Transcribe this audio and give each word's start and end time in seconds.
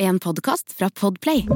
En 0.00 0.18
podkast 0.18 0.72
fra 0.72 0.90
Podplay. 1.00 1.46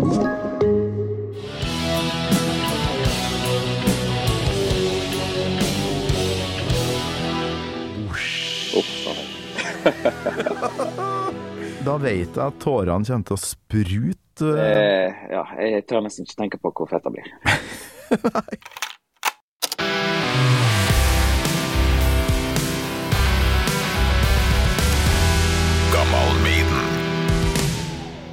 Da 11.83 11.99
vet 11.99 12.19
jeg 12.19 12.43
at 12.43 12.59
tårene 12.59 13.07
kommer 13.07 13.23
til 13.23 13.37
å 13.37 13.39
sprute. 13.39 14.51
Eh, 14.59 15.23
ja, 15.31 15.45
jeg 15.63 15.87
tør 15.87 16.03
nesten 16.03 16.27
ikke 16.27 16.41
tenke 16.43 16.59
på 16.59 16.75
hvor 16.75 16.91
fett 16.91 17.07
det 17.07 17.15
blir. 17.15 17.31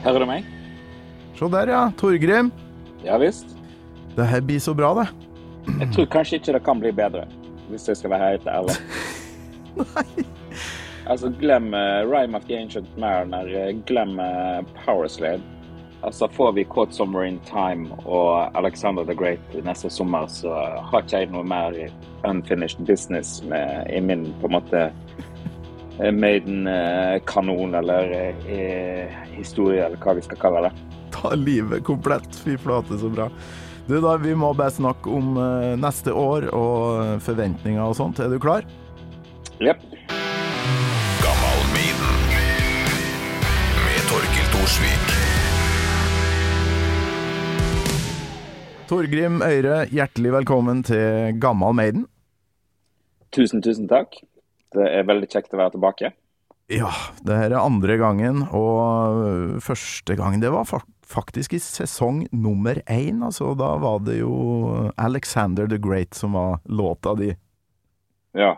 Hører 0.03 0.23
du 0.23 0.29
meg? 0.29 0.47
Se 1.35 1.47
der, 1.51 1.71
ja. 1.71 1.81
Torgrim. 1.99 2.51
Ja 3.03 3.17
visst. 3.19 3.55
Det 4.15 4.25
her 4.27 4.41
blir 4.41 4.59
så 4.59 4.73
bra, 4.75 4.93
det. 4.95 5.07
Jeg 5.79 5.91
tror 5.95 6.09
kanskje 6.15 6.39
ikke 6.39 6.55
det 6.55 6.63
kan 6.65 6.81
bli 6.81 6.91
bedre, 6.95 7.25
hvis 7.69 7.87
jeg 7.87 7.99
skal 7.99 8.13
være 8.15 8.33
helt 8.33 8.47
ærlig. 8.47 8.75
Nei. 9.95 10.25
Altså, 11.09 11.31
glem 11.39 11.73
uh, 11.73 12.05
Rime 12.05 12.37
of 12.37 12.45
the 12.45 12.57
Ancient 12.57 12.89
Mariner, 12.97 13.47
uh, 13.47 13.71
glem 13.85 14.19
uh, 14.19 14.65
Powerslade. 14.85 15.41
Altså, 16.03 16.27
får 16.27 16.51
vi 16.51 16.65
Caught 16.65 16.93
Summer 16.93 17.23
in 17.23 17.39
Time 17.39 17.91
og 18.05 18.57
Alexander 18.57 19.03
the 19.03 19.15
Great 19.15 19.39
neste 19.63 19.89
sommer, 19.89 20.27
så 20.27 20.53
har 20.91 21.03
ikke 21.03 21.17
jeg 21.17 21.31
noe 21.33 21.43
mer 21.43 21.75
unfinished 22.23 22.85
business 22.87 23.43
med, 23.43 23.87
i 23.91 23.99
min 23.99 24.29
på 24.39 24.47
en 24.47 24.55
måte 24.55 24.85
eh, 24.87 25.28
Maiden-kanon 25.99 27.73
eller 27.75 28.13
eh, 28.47 29.17
historie, 29.35 29.83
eller 29.85 29.99
hva 29.99 30.15
vi 30.15 30.23
skal 30.23 30.39
kalle 30.39 30.67
det. 30.67 30.71
Ta 31.11 31.33
livet 31.35 31.83
komplett. 31.83 32.29
Fy 32.45 32.57
flate, 32.57 32.99
så 33.01 33.11
bra. 33.11 33.29
Du, 33.89 33.97
da, 34.01 34.15
Vi 34.21 34.35
må 34.37 34.53
bare 34.53 34.71
snakke 34.71 35.11
om 35.11 35.35
eh, 35.41 35.75
neste 35.79 36.13
år 36.15 36.51
og 36.55 37.19
forventninger 37.25 37.83
og 37.83 37.97
sånt. 37.99 38.21
Er 38.23 38.31
du 38.31 38.39
klar? 38.39 38.67
Jepp. 39.59 39.83
Torgrim 48.89 49.41
Øyre, 49.45 49.83
hjertelig 49.93 50.31
velkommen 50.33 50.79
til 50.83 51.37
Gammal 51.41 51.75
Maiden. 51.77 52.07
Tusen, 53.31 53.61
tusen 53.61 53.85
takk. 53.85 54.17
Det 54.75 54.85
er 54.85 55.07
veldig 55.09 55.29
kjekt 55.31 55.53
å 55.55 55.61
være 55.61 55.75
tilbake. 55.75 56.11
Ja, 56.69 56.91
det 57.25 57.33
her 57.33 57.49
er 57.49 57.63
andre 57.63 57.95
gangen, 57.97 58.43
og 58.53 59.57
første 59.65 60.13
gang 60.19 60.37
det 60.37 60.51
var 60.53 60.67
faktisk 61.09 61.55
i 61.57 61.61
sesong 61.63 62.27
nummer 62.29 62.77
én. 62.85 63.23
Altså, 63.25 63.55
da 63.57 63.71
var 63.81 64.03
det 64.05 64.19
jo 64.19 64.91
Alexander 65.01 65.65
the 65.69 65.79
Great 65.81 66.13
som 66.13 66.37
var 66.37 66.59
låta 66.69 67.15
di. 67.17 67.31
Ja. 68.37 68.53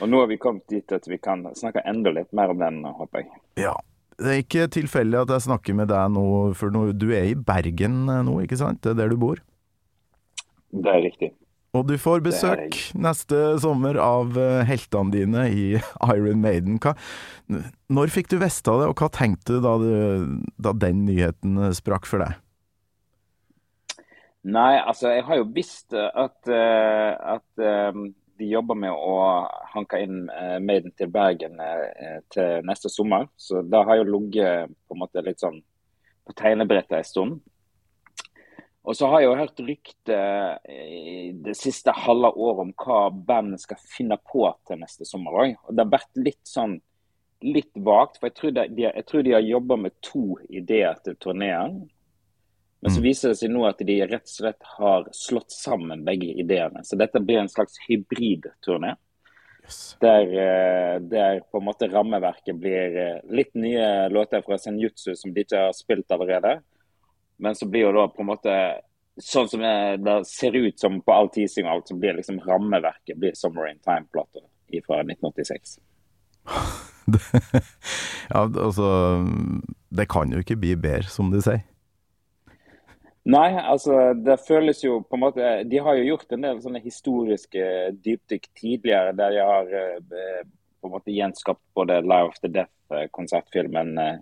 Og 0.00 0.08
nå 0.08 0.20
har 0.20 0.28
vi 0.28 0.36
kommet 0.40 0.68
dit 0.68 0.92
at 0.92 1.08
vi 1.08 1.16
kan 1.16 1.46
snakke 1.56 1.84
enda 1.88 2.12
litt 2.12 2.32
mer 2.36 2.52
om 2.52 2.60
den, 2.60 2.82
håper 2.84 3.24
jeg. 3.24 3.32
Ja. 3.64 3.76
Det 4.16 4.30
er 4.32 4.38
ikke 4.40 4.68
tilfeldig 4.72 5.18
at 5.26 5.32
jeg 5.34 5.44
snakker 5.44 5.76
med 5.76 5.90
deg 5.92 6.12
nå, 6.14 6.24
for 6.56 6.72
du 6.72 7.08
er 7.12 7.26
i 7.28 7.34
Bergen 7.36 8.06
eh, 8.08 8.22
nå, 8.24 8.38
ikke 8.46 8.56
sant? 8.56 8.80
Det 8.80 8.94
er 8.94 9.02
der 9.02 9.12
du 9.12 9.18
bor? 9.20 9.42
Det 10.72 10.92
er 10.92 11.02
riktig. 11.04 11.34
Og 11.76 11.84
du 11.88 11.96
får 12.00 12.24
besøk 12.24 12.78
neste 12.96 13.40
sommer 13.62 13.98
av 14.00 14.36
eh, 14.40 14.64
heltene 14.68 15.12
dine 15.12 15.44
i 15.52 15.66
Iron 16.14 16.42
Maiden. 16.44 16.80
Hva, 16.82 16.94
når 17.92 18.12
fikk 18.14 18.32
du 18.32 18.38
av 18.38 18.80
det, 18.80 18.88
og 18.88 18.96
hva 18.96 19.10
tenkte 19.12 19.56
du 19.56 19.64
da, 19.64 19.76
du 19.80 20.42
da 20.62 20.74
den 20.76 21.04
nyheten 21.08 21.58
eh, 21.60 21.74
sprakk 21.76 22.08
for 22.08 22.24
deg? 22.24 22.38
Nei, 24.46 24.76
altså 24.78 25.10
jeg 25.10 25.24
har 25.26 25.40
jo 25.40 25.48
visst 25.56 25.96
eh, 25.96 26.10
at, 26.14 26.38
at 26.46 27.64
de 28.36 28.50
jobber 28.50 28.78
med 28.78 28.92
å 28.92 29.16
hanke 29.72 29.98
inn 30.04 30.26
Maiden 30.62 30.92
til 30.96 31.08
Bergen 31.10 31.56
til 32.32 32.66
neste 32.68 32.92
sommer. 32.92 33.30
Så 33.40 33.64
det 33.64 33.80
har 33.88 33.98
jo 33.98 34.10
ligget 34.10 34.74
på 34.86 34.96
en 34.96 35.02
måte 35.02 35.24
litt 35.24 35.40
sånn 35.40 35.62
på 36.26 36.34
tegnebrettet 36.36 36.98
en 37.00 37.08
stund. 37.08 37.38
Og 38.86 38.94
så 38.94 39.08
har 39.10 39.22
jeg 39.22 39.26
jo 39.26 39.38
hørt 39.40 39.62
rykte 39.66 40.18
det 41.42 41.56
siste 41.58 41.90
halve 41.90 42.30
året 42.38 42.68
om 42.68 42.74
hva 42.78 43.00
bandet 43.10 43.64
skal 43.64 43.80
finne 43.82 44.18
på 44.30 44.46
til 44.68 44.78
neste 44.78 45.06
sommer 45.08 45.34
òg. 45.34 45.56
Og 45.66 45.74
det 45.74 45.82
har 45.82 45.96
vært 45.96 46.20
litt 46.20 46.44
sånn 46.46 46.76
litt 47.42 47.72
vagt. 47.74 48.20
For 48.20 48.30
jeg 48.30 48.36
tror 48.38 48.54
de, 48.54 48.66
jeg 48.84 49.06
tror 49.08 49.26
de 49.26 49.34
har 49.34 49.42
jobba 49.42 49.78
med 49.88 49.96
to 50.06 50.38
ideer 50.46 51.00
til 51.02 51.18
turneen. 51.18 51.80
Men 52.84 52.94
så 52.94 53.02
viser 53.02 53.32
det 53.32 53.40
seg 53.40 53.50
nå 53.50 53.64
at 53.66 53.80
de 53.88 53.96
rett 54.04 54.28
og 54.28 54.30
slett 54.36 54.70
har 54.76 55.08
slått 55.16 55.50
sammen 55.50 56.04
begge 56.06 56.28
ideene. 56.38 56.84
Så 56.86 56.98
dette 57.00 57.18
blir 57.24 57.40
en 57.40 57.50
slags 57.50 57.80
hybridturné. 57.88 58.94
Der, 59.98 60.28
eh, 60.30 61.00
der 61.02 61.40
på 61.50 61.58
en 61.58 61.66
måte 61.66 61.88
rammeverket 61.90 62.54
blir 62.54 62.98
eh, 63.02 63.16
litt 63.34 63.56
nye 63.58 64.06
låter 64.14 64.44
fra 64.46 64.60
Senjutsu 64.62 65.16
som 65.18 65.32
de 65.34 65.42
ikke 65.42 65.64
har 65.64 65.74
spilt 65.74 66.14
allerede. 66.14 66.60
Men 67.42 67.54
så 67.54 67.68
blir 67.68 67.86
jo 67.86 67.94
da 67.96 68.08
på 68.12 68.24
en 68.24 68.32
måte 68.34 68.58
Sånn 69.16 69.46
som 69.48 69.62
det, 69.64 70.14
ser 70.28 70.52
ut 70.52 70.76
som 70.76 70.98
på 71.00 71.12
all 71.14 71.30
teasing 71.32 71.64
og 71.64 71.70
alt, 71.72 71.86
så 71.88 71.94
blir 71.96 72.18
liksom 72.18 72.36
rammeverket 72.44 73.16
blir 73.16 73.32
Summer 73.32 73.70
in 73.70 73.78
Time-plata 73.80 74.42
fra 74.84 74.98
1986. 75.00 75.78
Ja, 78.28 78.42
altså 78.42 78.88
Det 79.88 80.08
kan 80.10 80.32
jo 80.34 80.42
ikke 80.42 80.58
bli 80.58 80.74
bedre, 80.76 81.08
som 81.08 81.30
du 81.32 81.38
sier. 81.40 81.62
Nei, 83.26 83.56
altså 83.58 84.12
det 84.14 84.36
føles 84.46 84.84
jo 84.84 85.00
på 85.02 85.18
en 85.18 85.24
måte 85.24 85.48
De 85.66 85.80
har 85.82 85.96
jo 85.98 86.10
gjort 86.12 86.34
en 86.34 86.44
del 86.46 86.60
sånne 86.62 86.82
historiske 86.84 87.64
dypdykk 88.04 88.46
tidligere, 88.54 89.16
der 89.18 89.34
de 89.34 89.40
har 89.42 89.72
eh, 89.80 90.44
på 90.78 90.86
en 90.90 90.94
måte 90.94 91.14
gjenskapt 91.14 91.62
både 91.74 92.04
Live 92.04 92.30
of 92.30 92.38
the 92.42 92.52
Death-konsertfilmen 92.54 93.98
eh, 93.98 94.20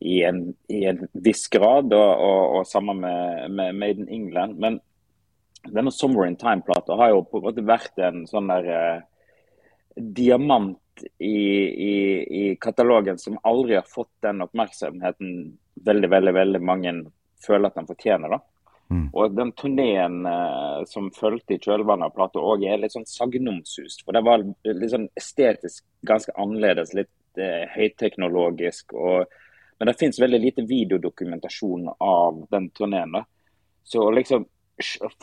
i, 0.00 0.22
en, 0.24 0.54
i 0.68 0.84
en 0.88 1.04
viss 1.12 1.46
grad, 1.52 1.92
og, 1.92 2.10
og, 2.24 2.58
og 2.58 2.66
sammen 2.68 3.02
med, 3.02 3.50
med 3.52 3.76
Made 3.76 4.04
in 4.04 4.08
England. 4.08 4.56
Men 4.60 4.80
denne 5.68 5.92
Summer 5.92 6.26
in 6.26 6.38
Time-plata 6.40 6.96
har 6.96 7.12
jo 7.12 7.24
på 7.28 7.40
en 7.40 7.48
måte 7.50 7.64
vært 7.68 8.00
en 8.00 8.24
sånn 8.28 8.48
der 8.48 8.68
eh, 8.72 9.02
diamant 9.96 11.04
i, 11.18 11.36
i, 11.90 11.96
i 12.40 12.44
katalogen 12.60 13.20
som 13.20 13.38
aldri 13.48 13.76
har 13.76 13.88
fått 13.88 14.12
den 14.24 14.40
oppmerksomheten 14.44 15.34
veldig, 15.84 16.10
veldig, 16.12 16.34
veldig 16.36 16.62
mange 16.64 16.94
føler 17.44 17.68
at 17.68 17.76
den 17.76 17.88
fortjener. 17.88 18.36
da. 18.36 18.40
Mm. 18.90 19.06
Og 19.14 19.36
den 19.36 19.52
turneen 19.52 20.24
eh, 20.26 20.80
som 20.90 21.12
fulgte 21.14 21.54
i 21.54 21.60
kjølvannet 21.62 22.08
av 22.08 22.16
plata 22.16 22.42
òg, 22.42 22.64
er 22.66 22.80
litt 22.82 22.96
sånn 22.96 23.08
sagnomsust. 23.08 24.02
For 24.04 24.16
det 24.16 24.24
var 24.26 24.42
litt 24.42 24.90
sånn 24.92 25.10
estetisk 25.18 25.84
ganske 26.08 26.34
annerledes, 26.40 26.96
litt 26.96 27.40
eh, 27.40 27.68
høyteknologisk. 27.76 28.96
Og, 28.96 29.40
men 29.80 29.88
det 29.88 29.96
finnes 29.96 30.20
veldig 30.20 30.38
lite 30.40 30.62
videodokumentasjon 30.68 31.88
av 32.04 32.46
den 32.50 32.70
turneen. 32.76 33.14
Så 33.84 34.10
liksom 34.12 34.44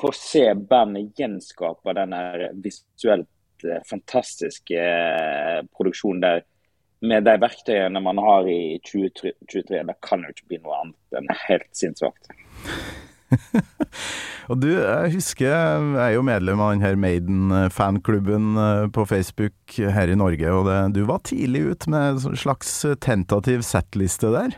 få 0.02 0.12
se 0.14 0.54
bandet 0.54 1.20
gjenskape 1.20 1.94
den 1.94 2.16
visuelt 2.62 3.30
eh, 3.64 3.84
fantastiske 3.90 4.82
eh, 4.82 5.62
produksjonen 5.78 6.22
der 6.22 6.42
med 7.06 7.24
de 7.30 7.36
verktøyene 7.38 8.02
man 8.02 8.18
har 8.18 8.50
i 8.50 8.80
2023, 8.82 9.84
det 9.86 9.96
kan 10.02 10.26
jo 10.26 10.34
ikke 10.34 10.50
bli 10.50 10.60
noe 10.64 10.80
annet 10.82 11.20
enn 11.20 11.30
helt 11.46 11.70
sinnssvakt. 11.78 12.32
Og 14.48 14.62
du, 14.64 14.70
jeg 14.72 15.12
husker 15.18 15.50
jeg 15.50 15.88
er 16.00 16.14
jo 16.16 16.24
medlem 16.24 16.62
av 16.64 16.76
denne 16.76 16.94
Maiden-fanklubben 17.04 18.54
eh, 18.64 18.86
på 18.96 19.04
Facebook 19.10 19.76
her 19.76 20.08
i 20.08 20.16
Norge, 20.20 20.54
og 20.54 20.70
det, 20.70 20.78
du 20.96 21.04
var 21.10 21.26
tidlig 21.28 21.66
ut 21.74 21.90
med 21.92 22.14
en 22.14 22.24
sånn 22.24 22.40
slags 22.40 22.80
tentativ 23.04 23.66
settliste 23.68 24.32
der. 24.32 24.56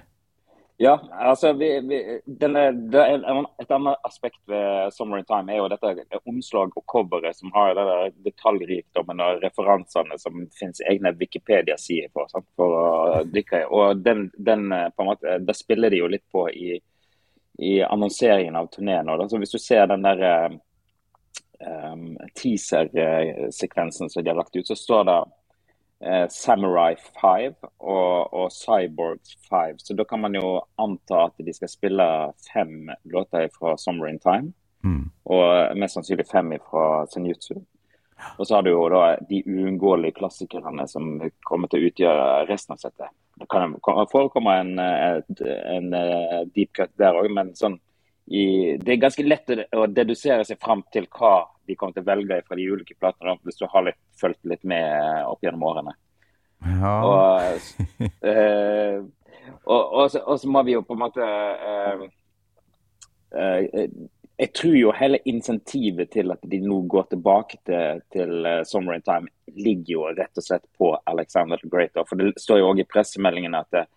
Ja, 0.81 0.99
altså 1.11 1.53
vi, 1.53 1.79
vi, 1.79 1.97
denne, 2.39 2.69
det 2.71 3.01
er 3.03 3.23
Et 3.59 3.71
annet 3.75 4.05
aspekt 4.07 4.37
ved 4.47 4.93
Summer 4.95 5.19
in 5.19 5.25
Time 5.27 5.51
er 5.51 5.57
jo 5.59 5.65
dette 5.73 6.21
omslag 6.23 6.71
og 6.71 6.85
coveret 6.87 7.35
som 7.35 7.51
har 7.51 7.73
der 7.75 8.13
detaljrikdommen 8.23 9.19
og 9.19 9.43
referansene 9.43 10.15
som 10.21 10.45
finnes 10.55 10.79
egne 10.87 11.11
Wikipedia-sider 11.19 12.07
for. 12.15 12.31
For 12.55 12.77
å 12.77 13.25
dykke 13.27 13.59
i. 13.59 13.67
Og 13.75 14.05
den, 14.05 14.29
den 14.37 14.71
eh, 14.71 14.87
på 14.95 15.03
en 15.03 15.11
måte, 15.11 15.35
det 15.43 15.57
spiller 15.59 15.91
de 15.91 15.99
jo 15.99 16.07
litt 16.15 16.23
på 16.31 16.45
i, 16.47 16.79
i 17.59 17.83
annonseringen 17.83 18.55
av 18.55 18.67
turneen. 18.67 19.09
Hvis 19.39 19.51
du 19.51 19.59
ser 19.59 19.87
den 19.87 20.05
der 20.05 20.59
um, 21.59 22.17
teaser-sekvensen 22.39 24.09
som 24.09 24.23
de 24.23 24.31
har 24.31 24.39
lagt 24.39 24.55
ut, 24.55 24.67
så 24.67 24.75
står 24.75 25.03
det 25.09 25.17
uh, 26.07 26.27
Samurai 26.31 26.95
5 27.21 27.53
og, 27.77 28.33
og 28.33 28.47
Cyborgs 28.55 29.35
5. 29.49 29.79
Så 29.83 29.97
da 29.97 30.07
kan 30.07 30.23
man 30.23 30.39
jo 30.39 30.59
anta 30.79 31.25
at 31.27 31.43
de 31.43 31.55
skal 31.55 31.71
spille 31.71 32.07
fem 32.53 32.91
låter 33.03 33.49
fra 33.59 33.77
Summer 33.77 34.07
in 34.07 34.19
Time. 34.23 34.53
Mm. 34.83 35.09
Og 35.27 35.77
mest 35.77 35.99
sannsynlig 35.99 36.29
fem 36.31 36.55
fra 36.71 37.05
Senjutsu. 37.11 37.59
Og 38.37 38.47
så 38.47 38.55
har 38.55 38.63
du 38.63 38.71
jo 38.71 38.87
da 38.91 39.15
de 39.29 39.43
uunngåelige 39.47 40.17
klassikerne 40.19 40.87
som 40.87 41.17
kommer 41.47 41.71
til 41.71 41.79
å 41.79 41.91
utgjøre 41.91 42.29
resten 42.49 42.75
av 42.75 42.81
settet. 42.81 43.11
Kan 43.47 43.77
forekomme 44.11 44.55
en, 44.61 44.73
en, 44.79 45.93
en 45.93 45.93
deep 46.51 46.73
cut 46.75 46.91
der 46.99 47.15
òg, 47.15 47.29
men 47.31 47.53
sånn 47.55 47.77
i, 48.29 48.77
det 48.77 48.93
er 48.93 49.01
ganske 49.01 49.25
lett 49.25 49.49
å 49.73 49.87
dedusere 49.89 50.43
seg 50.45 50.59
fram 50.61 50.83
til 50.93 51.07
hva 51.17 51.47
de 51.65 51.75
kommer 51.77 51.95
til 51.95 52.03
å 52.03 52.09
velge 52.09 52.43
fra 52.45 52.57
de 52.59 52.67
ulike 52.69 52.97
platene, 52.99 53.37
hvis 53.45 53.57
du 53.57 53.65
har 53.71 53.87
litt, 53.87 53.97
fulgt 54.21 54.43
litt 54.49 54.61
med 54.69 55.25
opp 55.25 55.41
gjennom 55.45 55.65
årene. 55.69 55.95
Ja. 56.61 56.93
Og, 57.07 58.05
øh, 58.29 58.99
og, 59.63 59.81
og, 59.81 60.05
så, 60.11 60.21
og, 60.21 60.37
så, 60.41 60.49
må 60.51 60.63
vi 60.67 60.75
jo 60.75 60.83
på 60.85 60.97
en 60.97 61.01
måte 61.01 61.25
øh, 61.71 62.05
eh, 63.33 63.85
Jeg 64.39 64.53
tror 64.55 64.75
jo 64.77 64.91
hele 64.95 65.17
insentivet 65.27 66.13
til 66.13 66.31
at 66.31 66.45
de 66.47 66.61
nå 66.63 66.77
går 66.87 67.09
tilbake 67.11 67.57
til, 67.67 67.99
til 68.13 68.45
uh, 68.47 68.61
Summer 68.63 68.95
in 68.95 69.03
Time, 69.03 69.27
ligger 69.51 69.91
jo 69.93 70.05
rett 70.15 70.39
og 70.39 70.45
slett 70.45 70.63
på 70.79 70.93
Alexander 71.11 71.59
the 71.59 71.67
Great. 71.67 71.99
For 72.07 72.15
det 72.15 72.31
står 72.39 72.61
jo 72.61 72.69
òg 72.69 72.79
i 72.79 72.87
pressemeldingen 72.87 73.57
at 73.59 73.75
uh, 73.75 73.89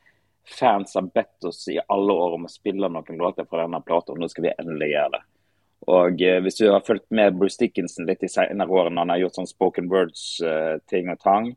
fans 0.59 0.97
har 0.99 1.07
bedt 1.15 1.47
oss 1.47 1.63
i 1.71 1.79
alle 1.87 2.19
år 2.25 2.35
om 2.41 2.49
å 2.49 2.51
spille 2.51 2.91
noen 2.91 3.23
låter 3.23 3.47
fra 3.47 3.63
denne 3.63 3.85
plata, 3.87 4.11
og 4.11 4.19
nå 4.19 4.27
skal 4.33 4.49
vi 4.49 4.55
endelig 4.57 4.91
gjøre 4.97 5.15
det. 5.15 5.23
Og 5.95 6.27
uh, 6.27 6.41
Hvis 6.43 6.59
du 6.59 6.67
har 6.73 6.87
fulgt 6.91 7.07
med 7.15 7.39
Bruce 7.39 7.63
Dickinson 7.63 8.11
litt 8.11 8.27
i 8.27 8.35
senere 8.35 8.67
årene, 8.83 8.99
han 8.99 9.15
har 9.15 9.23
gjort 9.23 9.39
sånn 9.39 9.51
spoken 9.55 9.95
words-ting 9.95 11.15
og 11.15 11.23
tang, 11.23 11.53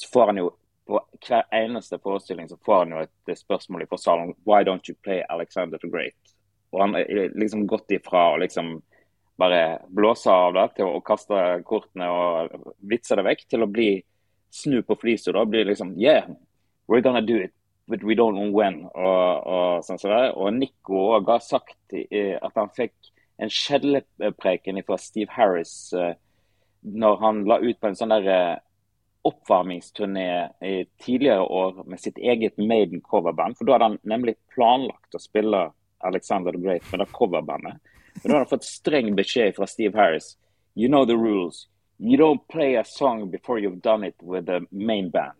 så 0.00 0.08
får 0.08 0.32
han 0.32 0.40
jo 0.46 0.54
på 0.88 1.04
hver 1.28 1.44
eneste 1.52 2.00
forestilling 2.00 2.48
så 2.48 2.56
får 2.64 2.86
han 2.86 2.96
jo 2.96 3.04
et 3.04 3.38
spørsmål 3.38 3.84
fra 3.90 4.00
salen 4.00 4.32
Why 4.48 4.64
don't 4.64 4.88
you 4.88 4.96
play 5.04 5.20
Alexander 5.28 5.78
the 5.78 5.92
Great? 5.92 6.32
Og 6.72 6.80
han 6.80 6.96
har 6.96 7.36
liksom 7.38 7.66
gått 7.70 7.92
ifra 7.92 8.32
å 8.32 8.40
liksom 8.42 8.78
bare 9.40 9.82
blåse 9.88 10.30
av 10.30 10.54
det 10.56 10.66
til 10.76 10.88
å 10.88 11.02
kaste 11.04 11.38
kortene 11.68 12.08
og 12.08 12.72
vitse 12.88 13.16
det 13.18 13.24
vekk, 13.26 13.46
til 13.48 13.64
å 13.64 13.70
bli 13.70 13.90
snu 14.52 14.82
på 14.84 14.96
flisa 15.00 15.32
og 15.32 15.50
bli 15.52 15.64
liksom 15.64 15.94
Yeah, 16.00 16.28
we're 16.88 17.02
gonna 17.04 17.22
do 17.24 17.36
it, 17.36 17.52
but 17.88 18.04
we 18.04 18.14
don't 18.14 18.36
know 18.36 18.52
when. 18.52 18.84
Og, 18.94 19.46
og 19.46 19.86
sånn 19.86 20.00
så 20.00 20.12
der. 20.12 20.34
Og 20.36 20.52
Nico 20.56 21.00
òg 21.16 21.30
har 21.32 21.44
sagt 21.44 21.96
at 21.96 22.60
han 22.60 22.72
fikk 22.76 23.12
en 23.42 23.50
skjellepreken 23.50 24.82
fra 24.86 24.98
Steve 25.00 25.32
Harris 25.34 25.92
uh, 25.96 26.12
når 26.82 27.18
han 27.22 27.42
la 27.48 27.58
ut 27.62 27.80
på 27.80 27.88
en 27.88 27.98
sånn 27.98 28.12
der 28.12 28.28
uh, 28.28 28.60
oppvarmingsturné 29.22 30.26
tidligere 30.98 31.44
år 31.46 31.84
med 31.86 32.00
sitt 32.02 32.16
eget 32.18 32.56
Maiden 32.58 32.98
coverband. 33.06 33.54
For 33.54 33.68
da 33.68 33.76
hadde 33.76 33.88
han 33.92 34.00
nemlig 34.02 34.34
planlagt 34.50 35.14
å 35.14 35.20
spille 35.22 35.68
Alexander 36.02 36.52
the 36.52 36.58
Great 36.58 36.90
med 36.92 37.00
det 37.00 37.06
coverbandet. 37.12 37.74
Men 38.22 38.30
da 38.30 38.34
har 38.34 38.44
han 38.44 38.50
fått 38.50 38.64
streng 38.64 39.14
beskjed 39.16 39.56
fra 39.56 39.66
Steve 39.66 39.98
Harris. 39.98 40.36
You 40.74 40.88
know 40.88 41.06
the 41.06 41.16
rules. 41.16 41.68
You 41.98 42.16
don't 42.16 42.48
play 42.48 42.76
a 42.76 42.84
song 42.84 43.30
before 43.30 43.60
you've 43.60 43.80
done 43.80 44.08
it 44.08 44.16
with 44.22 44.46
the 44.46 44.60
main 44.70 45.10
band. 45.10 45.38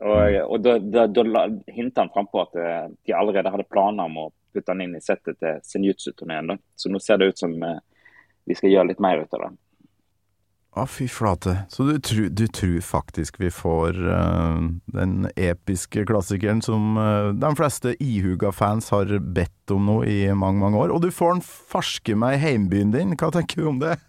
Og, 0.00 0.36
og 0.50 0.60
da, 0.60 0.78
da, 0.78 1.06
da 1.06 1.42
hintet 1.66 2.00
han 2.00 2.10
frampå 2.14 2.40
at 2.42 2.56
eh, 2.56 2.86
de 3.06 3.14
allerede 3.14 3.50
hadde 3.52 3.66
planer 3.68 4.08
om 4.08 4.16
å 4.18 4.30
putte 4.54 4.72
han 4.72 4.80
inn 4.80 4.96
i 4.96 5.02
settet 5.02 5.38
til 5.42 5.60
Senjutsu-turneen. 5.66 6.56
Så 6.76 6.90
nå 6.90 7.00
ser 7.02 7.20
det 7.20 7.32
ut 7.32 7.38
som 7.38 7.54
uh, 7.62 7.78
vi 8.48 8.56
skal 8.56 8.72
gjøre 8.72 8.92
litt 8.92 9.02
mer 9.02 9.24
ut 9.24 9.36
av 9.36 9.46
det. 9.46 9.50
Å, 10.74 10.86
fy 10.90 11.06
flate. 11.06 11.52
Så 11.70 11.84
du, 11.86 11.98
tru, 12.02 12.24
du, 12.34 12.48
tror 12.50 12.80
faktisk 12.82 13.36
vi 13.38 13.50
får 13.54 13.94
uh, 13.94 14.58
den 14.90 15.28
episke 15.38 16.02
klassikeren 16.08 16.62
som 16.66 16.96
uh, 16.98 17.30
de 17.30 17.50
fleste 17.54 17.92
ihuga 18.02 18.50
fans 18.52 18.90
har 18.90 19.12
bedt 19.22 19.70
om 19.70 19.86
nå 19.86 20.00
i 20.10 20.16
mange, 20.34 20.58
mange 20.64 20.80
år. 20.82 20.96
Og 20.96 21.04
du 21.04 21.12
får 21.14 21.36
den 21.36 21.44
farske 21.46 22.18
meg 22.18 22.40
i 22.40 22.42
heimbyen 22.42 22.90
din. 22.90 23.14
Hva 23.14 23.30
tenker 23.36 23.62
du 23.62 23.70
om 23.70 23.78
det? 23.84 24.00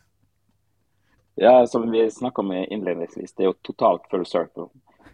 Ja, 1.38 1.68
som 1.70 1.86
vi 1.92 2.08
snakka 2.12 2.42
om 2.42 2.52
innledningsvis, 2.56 3.36
det 3.36 3.46
er 3.46 3.52
jo 3.52 3.60
totalt 3.62 4.10
full 4.10 4.26
circle. 4.26 4.72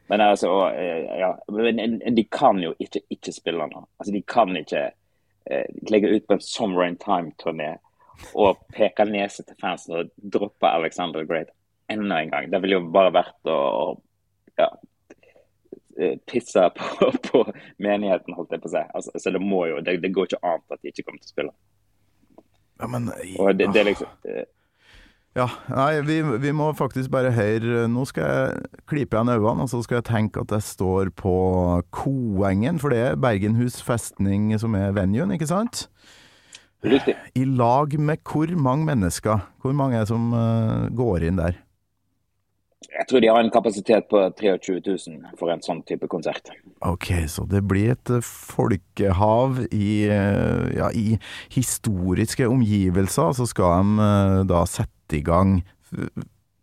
Men 0.07 0.21
altså, 0.21 0.69
eh, 0.69 1.19
ja, 1.19 1.33
men 1.51 1.99
de 2.15 2.23
kan 2.31 2.63
jo 2.63 2.73
ikke 2.79 3.03
ikke 3.11 3.33
spille 3.35 3.67
nå. 3.67 3.85
Altså, 3.99 4.11
de 4.15 4.21
kan 4.23 4.55
ikke 4.55 4.87
uh, 5.51 5.67
legge 5.91 6.15
ut 6.15 6.27
på 6.27 6.37
en 6.37 6.43
Summer 6.43 6.87
in 6.87 6.99
Time-turné 7.01 7.73
og 8.37 8.61
peker 8.75 9.09
nese 9.09 9.45
til 9.47 9.57
fansen 9.61 9.97
og 9.97 10.13
dropper 10.33 10.77
Alexander 10.79 11.25
Great 11.27 11.51
enda 11.91 12.21
en 12.21 12.31
gang. 12.31 12.51
Det 12.51 12.61
ville 12.63 12.79
jo 12.79 12.87
bare 12.93 13.13
vært 13.15 13.51
å 13.51 13.59
ja, 14.59 14.69
eh, 15.99 16.15
pisse 16.29 16.69
på, 16.77 17.11
på, 17.27 17.43
menigheten, 17.83 18.37
holdt 18.37 18.55
jeg 18.55 18.63
på 18.63 18.71
å 18.71 18.75
si. 18.75 18.85
Altså, 18.93 19.13
så 19.19 19.35
det 19.35 19.43
må 19.43 19.65
jo, 19.71 19.81
det, 19.83 19.99
det, 20.03 20.13
går 20.15 20.29
ikke 20.29 20.41
annet 20.43 20.77
at 20.77 20.81
de 20.81 20.93
ikke 20.93 21.07
kommer 21.09 21.21
til 21.23 21.31
å 21.31 21.35
spille. 21.35 21.53
Ja, 22.81 22.89
men 22.89 23.11
og 23.37 23.53
det, 23.59 23.69
det 23.75 23.85
liksom 23.91 24.09
det, 24.25 24.47
ja, 25.37 25.45
nei, 25.71 26.01
vi, 26.03 26.17
vi, 26.43 26.51
må 26.51 26.73
faktisk 26.75 27.07
bare 27.13 27.29
høre 27.31 27.85
Nå 27.87 28.01
skal 28.09 28.25
jeg 28.25 28.79
klype 28.89 29.15
igjen 29.15 29.31
øynene, 29.31 29.63
og 29.63 29.69
så 29.71 29.79
skal 29.85 30.01
jeg 30.01 30.07
tenke 30.09 30.41
at 30.43 30.51
jeg 30.51 30.65
står 30.67 31.13
på 31.15 31.35
Koengen, 31.95 32.81
for 32.81 32.91
det 32.91 32.99
er 32.99 33.21
Bergenhus 33.21 33.79
festning 33.85 34.49
som 34.59 34.75
er 34.75 34.91
venuen, 34.97 35.31
ikke 35.31 35.47
sant? 35.47 35.85
Riktig. 36.81 37.15
I 37.37 37.43
lag 37.45 37.93
med 37.99 38.23
hvor 38.25 38.49
mange 38.57 38.87
mennesker? 38.89 39.43
Hvor 39.61 39.75
mange 39.77 39.99
er 39.99 40.05
det 40.05 40.09
som 40.09 40.31
uh, 40.33 40.89
går 40.97 41.27
inn 41.29 41.37
der? 41.37 41.59
Jeg 42.91 43.05
tror 43.07 43.21
de 43.21 43.29
har 43.29 43.39
en 43.39 43.53
kapasitet 43.53 44.07
på 44.09 44.19
23 44.39 44.81
000 44.83 45.37
for 45.39 45.53
en 45.53 45.61
sånn 45.63 45.83
type 45.87 46.09
konsert. 46.11 46.49
Ok, 46.83 47.13
så 47.29 47.45
det 47.49 47.61
blir 47.69 47.93
et 47.93 48.11
eh, 48.11 48.25
folkehav 48.25 49.61
i, 49.69 50.09
uh, 50.09 50.67
ja, 50.73 50.89
i 50.89 51.19
historiske 51.53 52.49
omgivelser. 52.49 53.37
Så 53.37 53.47
skal 53.53 53.85
de 53.85 54.49
da 54.49 54.65
sette 54.69 55.21
i 55.21 55.25
gang 55.25 55.59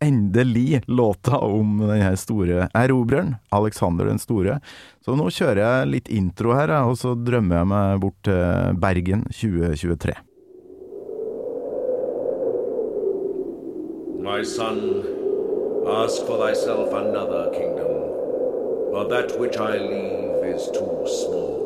endelig 0.01 0.83
låta 0.87 1.39
om 1.39 1.79
denne 1.79 2.17
store 2.17 2.69
erobreren, 2.75 3.35
Alexander 3.51 4.07
den 4.07 4.19
store. 4.19 4.59
Så 5.05 5.17
nå 5.19 5.29
kjører 5.31 5.63
jeg 5.63 5.93
litt 5.93 6.09
intro 6.13 6.55
her, 6.57 6.73
og 6.85 6.97
så 7.01 7.15
drømmer 7.17 7.61
jeg 7.61 7.71
meg 7.73 8.01
bort 8.03 8.19
til 8.29 8.81
Bergen 8.83 9.27
2023. 9.33 10.17
My 14.23 14.43
son, 14.45 14.81
ask 15.89 16.27
for 16.27 16.43
thyself 16.43 16.93
another 16.93 17.51
kingdom, 17.55 18.11
for 18.93 19.09
that 19.09 19.39
which 19.41 19.57
I 19.57 19.79
leave 19.79 20.55
is 20.55 20.69
too 20.75 21.07
small 21.07 21.58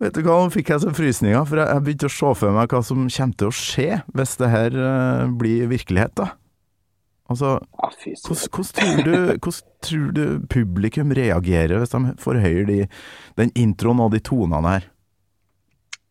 Vet 0.00 0.16
du 0.16 0.22
hva, 0.24 0.38
nå 0.40 0.52
fikk 0.52 0.70
jeg 0.72 0.80
så 0.80 0.92
frysninger, 0.96 1.42
for 1.48 1.60
jeg 1.60 1.84
begynte 1.84 2.08
å 2.08 2.12
se 2.12 2.28
for 2.40 2.56
meg 2.56 2.72
hva 2.72 2.80
som 2.84 3.02
kommer 3.04 3.40
til 3.40 3.50
å 3.50 3.56
skje 3.56 3.88
hvis 4.16 4.38
det 4.40 4.48
her 4.48 4.76
uh, 4.76 5.26
blir 5.40 5.68
virkelighet, 5.68 6.14
da. 6.16 6.30
Altså, 7.30 7.58
hvordan, 7.70 8.70
tror 8.74 9.02
du, 9.06 9.50
tror 9.86 10.06
du, 10.16 10.22
publikum 10.50 11.12
reagerer 11.14 11.78
hvis 11.78 11.92
de 11.92 12.14
forhøyer 12.18 12.64
de, 12.66 12.78
den 13.38 13.52
introen 13.54 14.00
og 14.02 14.10
de 14.16 14.22
tonene 14.26 14.72
her? 14.72 14.88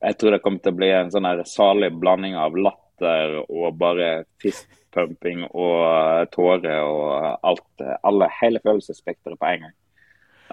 Jeg 0.06 0.16
tror 0.16 0.32
det 0.32 0.40
kommer 0.46 0.64
til 0.64 0.72
å 0.72 0.80
bli 0.80 0.94
en 0.96 1.12
sånn 1.12 1.28
her 1.28 1.42
salig 1.50 1.90
blanding 2.00 2.38
av 2.40 2.56
latter 2.56 3.36
og 3.42 3.76
bare 3.82 4.24
fistpumping 4.40 5.44
og 5.50 6.30
tårer 6.32 6.86
og 6.86 7.42
alt. 7.52 7.88
Alle, 8.08 8.30
hele 8.40 8.64
følelsesspekteret 8.64 9.42
på 9.42 9.50
en 9.50 9.66
gang. 9.66 9.76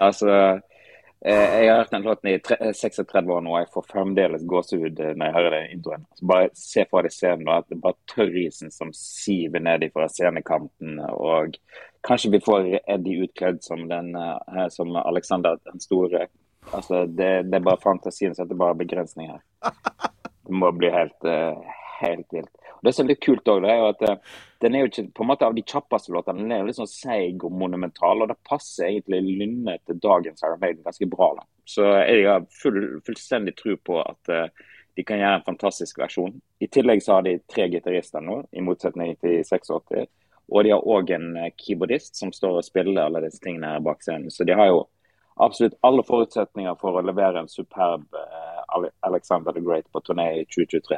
Altså 0.09 0.33
Eh, 0.33 0.59
jeg 1.25 1.69
har 1.69 1.77
hørt 1.77 1.91
den 1.91 2.03
låten 2.05 2.29
i 2.29 2.39
36 2.73 3.17
eh, 3.17 3.29
år 3.35 3.41
nå, 3.41 3.53
og 3.53 3.61
jeg 3.63 3.69
får 3.73 3.85
fremdeles 3.89 4.43
gåsehud 4.45 4.99
eh, 5.01 5.15
når 5.17 5.25
jeg 5.25 5.35
hører 5.37 5.55
den 5.55 5.71
introen. 5.73 6.03
Så 6.15 6.27
bare 6.29 6.49
se 6.53 6.85
for 6.91 7.07
deg 7.07 7.15
scenen, 7.15 7.49
at 7.49 7.65
det 7.69 7.77
er 7.79 7.85
bare 7.87 8.13
tørrisen 8.13 8.73
som 8.73 8.93
siver 8.95 9.63
ned 9.65 9.87
fra 9.95 10.05
scenekanten. 10.13 10.99
Og 11.15 11.57
kanskje 12.05 12.33
vi 12.35 12.43
får 12.45 12.69
Eddie 12.83 13.25
utkledd 13.25 13.63
som, 13.65 13.87
den, 13.89 14.13
som 14.73 14.93
Alexander 15.01 15.57
den 15.65 15.81
store. 15.81 16.27
Altså, 16.69 17.05
det, 17.07 17.31
det, 17.49 17.57
er 17.57 17.65
bare 17.65 17.81
fantasien 17.81 18.35
setter 18.37 18.59
bare 18.59 18.77
begrensninger. 18.77 19.41
Det 20.47 20.53
må 20.53 20.69
bli 20.75 20.91
helt, 20.93 21.27
helt 21.99 22.27
vilt. 22.31 22.66
Og 22.77 22.87
det 22.87 22.93
som 22.93 23.05
er 23.05 23.13
litt 23.13 23.25
kult 23.25 23.49
òg, 23.51 23.65
er 23.65 23.81
jo 23.81 23.89
at 23.89 24.05
eh, 24.07 24.37
den 24.63 24.75
er 24.75 24.83
jo 24.83 24.89
ikke 24.91 25.05
på 25.17 25.25
en 25.25 25.29
måte 25.31 25.49
av 25.49 25.57
de 25.57 25.65
kjappeste 25.65 26.13
låtene. 26.13 26.43
Den 26.43 26.55
er 26.55 26.65
litt 26.67 26.79
sånn 26.79 26.89
seig 26.89 27.43
og 27.45 27.53
monumental, 27.57 28.23
og 28.23 28.31
det 28.31 28.37
passer 28.47 28.89
egentlig 28.89 29.21
lynnet 29.25 29.83
til 29.85 29.99
dagens 30.01 30.45
Iron 30.45 30.61
Maiden 30.61 30.85
ganske 30.85 31.09
bra. 31.11 31.31
da. 31.39 31.45
Så 31.67 31.85
jeg 31.99 32.25
har 32.29 32.47
full, 32.61 32.81
fullstendig 33.05 33.57
tro 33.59 33.75
på 33.89 33.99
at 34.01 34.33
uh, 34.33 34.67
de 34.97 35.05
kan 35.05 35.19
gjøre 35.21 35.41
en 35.41 35.45
fantastisk 35.45 35.99
versjon. 36.01 36.37
I 36.63 36.69
tillegg 36.73 37.03
så 37.05 37.17
har 37.17 37.25
de 37.27 37.35
tre 37.51 37.67
gitarister 37.69 38.23
nå, 38.23 38.39
i 38.51 38.63
motsetning 38.65 39.13
til 39.21 39.43
86. 39.45 40.07
Og 40.47 40.63
de 40.63 40.71
har 40.73 40.87
òg 40.87 41.11
en 41.13 41.33
eh, 41.37 41.51
keyboardist 41.59 42.15
som 42.17 42.31
står 42.33 42.61
og 42.61 42.65
spiller 42.65 43.03
alle 43.03 43.25
disse 43.25 43.43
tingene 43.43 43.75
her 43.75 43.83
bak 43.83 44.01
scenen. 44.01 44.31
Så 44.33 44.47
de 44.47 44.55
har 44.57 44.71
jo 44.71 44.85
absolutt 45.43 45.77
alle 45.85 46.05
forutsetninger 46.07 46.79
for 46.81 46.97
å 46.97 47.05
levere 47.05 47.43
en 47.43 47.51
superb 47.51 48.07
uh, 48.15 48.87
Alexander 49.05 49.53
the 49.53 49.61
Great 49.61 49.85
på 49.91 50.01
turné 50.01 50.31
i 50.39 50.45
2023. 50.49 50.97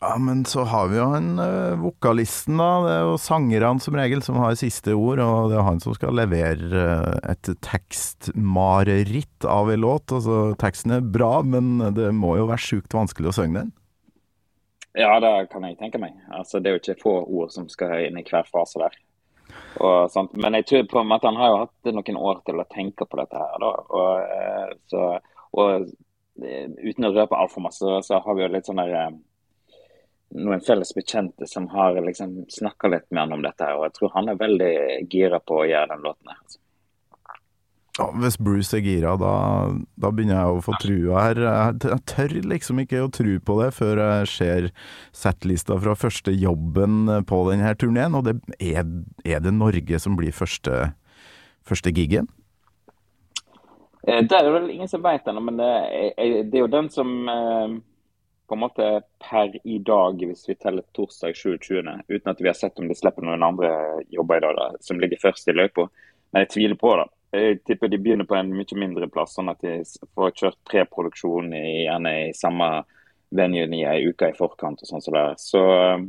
Ja, 0.00 0.14
men 0.16 0.46
så 0.48 0.62
har 0.64 0.86
vi 0.88 0.96
jo 0.96 1.06
han 1.12 1.34
uh, 1.36 1.76
vokalisten, 1.76 2.56
da. 2.56 2.68
Det 2.86 2.92
er 2.94 3.02
jo 3.04 3.18
sangerne 3.20 3.84
som 3.84 3.98
regel 4.00 4.22
som 4.24 4.38
har 4.40 4.56
siste 4.56 4.94
ord, 4.96 5.20
og 5.20 5.50
det 5.52 5.58
er 5.60 5.66
han 5.66 5.82
som 5.84 5.92
skal 5.96 6.16
levere 6.16 6.70
uh, 6.72 7.18
et 7.28 7.50
tekstmareritt 7.66 9.44
av 9.44 9.68
en 9.68 9.84
låt. 9.84 10.14
Altså, 10.16 10.38
teksten 10.62 10.96
er 10.96 11.04
bra, 11.04 11.42
men 11.44 11.92
det 11.96 12.14
må 12.16 12.38
jo 12.40 12.48
være 12.48 12.64
sjukt 12.64 12.96
vanskelig 12.96 13.28
å 13.28 13.36
synge 13.42 13.60
den. 13.60 13.76
Ja, 14.96 15.20
det 15.22 15.50
kan 15.52 15.68
jeg 15.68 15.78
tenke 15.78 16.00
meg. 16.02 16.16
Altså, 16.32 16.58
det 16.58 16.70
er 16.70 16.78
jo 16.78 16.82
ikke 16.82 17.02
få 17.04 17.14
ord 17.22 17.52
som 17.54 17.68
skal 17.70 18.08
inn 18.08 18.18
i 18.18 18.24
hver 18.26 18.48
frase 18.48 18.80
der. 18.80 18.96
Og. 19.84 20.16
Men 20.34 20.56
jeg 20.58 20.66
tror 20.66 20.88
på 20.90 21.00
en 21.02 21.10
måte 21.10 21.28
han 21.28 21.38
har 21.38 21.52
jo 21.52 21.60
hatt 21.62 21.92
noen 21.94 22.18
år 22.18 22.40
til 22.46 22.62
å 22.62 22.68
tenke 22.72 23.06
på 23.06 23.20
dette 23.20 23.38
her. 23.38 23.58
Da. 23.62 23.70
Og, 24.00 24.32
uh, 24.32 24.72
så, 24.90 25.04
og 25.60 25.90
eh, 26.42 26.66
uten 26.82 27.06
å 27.06 27.12
røpe 27.14 27.38
altfor 27.38 27.68
masse, 27.68 28.00
så 28.06 28.20
har 28.24 28.38
vi 28.38 28.46
jo 28.46 28.50
litt 28.54 28.68
sånn 28.70 28.82
der 28.82 28.96
eh, 28.98 29.12
noen 30.30 30.62
felles 30.62 30.92
bekjente 30.94 31.46
som 31.48 31.68
har 31.72 31.98
liksom 32.04 32.44
snakka 32.48 32.90
litt 32.92 33.06
med 33.10 33.24
han 33.24 33.32
om 33.38 33.42
dette. 33.44 33.64
her, 33.64 33.76
Og 33.78 33.88
jeg 33.88 33.96
tror 33.98 34.12
han 34.14 34.28
er 34.28 34.40
veldig 34.40 34.74
gira 35.10 35.40
på 35.40 35.62
å 35.62 35.68
gjøre 35.68 35.94
den 35.94 36.04
låten. 36.06 36.28
her. 36.28 36.38
Altså. 36.40 36.58
Ja, 37.98 38.06
hvis 38.16 38.38
Bruce 38.38 38.76
er 38.78 38.84
gira, 38.86 39.16
da, 39.18 39.32
da 40.00 40.10
begynner 40.14 40.38
jeg 40.38 40.54
å 40.54 40.62
få 40.64 40.76
trua 40.80 41.24
her. 41.26 41.40
Jeg, 41.82 41.98
tør 42.08 42.34
liksom 42.48 42.78
ikke 42.80 43.02
å 43.04 43.10
tro 43.12 43.34
på 43.44 43.56
det 43.60 43.70
før 43.76 44.00
jeg 44.00 44.30
ser 44.30 44.68
settlista 45.12 45.76
fra 45.82 45.96
første 45.98 46.32
jobben 46.32 47.10
på 47.28 47.40
denne 47.50 47.74
turneen. 47.76 48.14
Og 48.16 48.28
det 48.28 48.38
er, 48.62 48.86
er 49.26 49.42
det 49.42 49.52
Norge 49.56 50.00
som 50.00 50.16
blir 50.16 50.32
første, 50.32 50.92
første 51.66 51.92
gigen? 51.92 52.30
Eh, 54.06 54.22
Det 54.22 54.38
er 54.38 54.46
det 54.46 54.54
vel 54.54 54.70
ingen 54.70 54.88
som 54.88 55.02
vet 55.04 55.26
ennå, 55.28 55.42
men 55.50 55.60
det 55.60 55.68
er, 55.68 56.42
det 56.46 56.56
er 56.56 56.64
jo 56.64 56.72
den 56.72 56.88
som 56.94 57.12
eh, 57.28 57.78
på 58.50 58.56
en 58.56 58.62
måte 58.64 58.86
per 59.22 59.52
i 59.62 59.76
dag, 59.78 60.18
hvis 60.26 60.48
vi 60.48 60.56
teller 60.58 60.82
torsdag 60.96 61.36
27., 61.38 61.76
uten 62.08 62.30
at 62.32 62.40
vi 62.42 62.48
har 62.48 62.56
sett 62.58 62.78
om 62.82 62.88
de 62.90 62.96
slipper 62.98 63.22
noen 63.22 63.44
andre 63.46 63.68
jobber 64.10 64.40
i 64.40 64.42
dag, 64.42 64.56
da, 64.58 64.64
som 64.82 64.98
ligger 64.98 65.20
først 65.22 65.52
i 65.52 65.54
løypa. 65.54 65.84
Men 66.32 66.42
jeg 66.42 66.50
tviler 66.56 66.78
på 66.80 66.94
det. 66.98 67.04
Jeg 67.30 67.60
tipper 67.62 67.92
de 67.92 68.00
begynner 68.02 68.26
på 68.26 68.34
en 68.34 68.50
mye 68.50 68.78
mindre 68.82 69.06
plass, 69.06 69.36
sånn 69.38 69.52
at 69.52 69.62
de 69.62 69.76
får 70.18 70.34
kjørt 70.40 70.58
preproduksjon 70.66 71.54
i, 71.54 71.62
gjerne 71.84 72.14
i 72.24 72.32
samme 72.34 72.72
venue 73.38 73.68
i 73.70 73.84
ei 73.86 74.10
uke 74.10 74.32
i 74.32 74.34
forkant. 74.34 74.82
og 74.82 74.90
sånn 74.90 75.06
som 75.06 75.14
det 75.14 75.22
er. 75.28 75.38
Så 75.38 75.62
eh, 75.76 76.08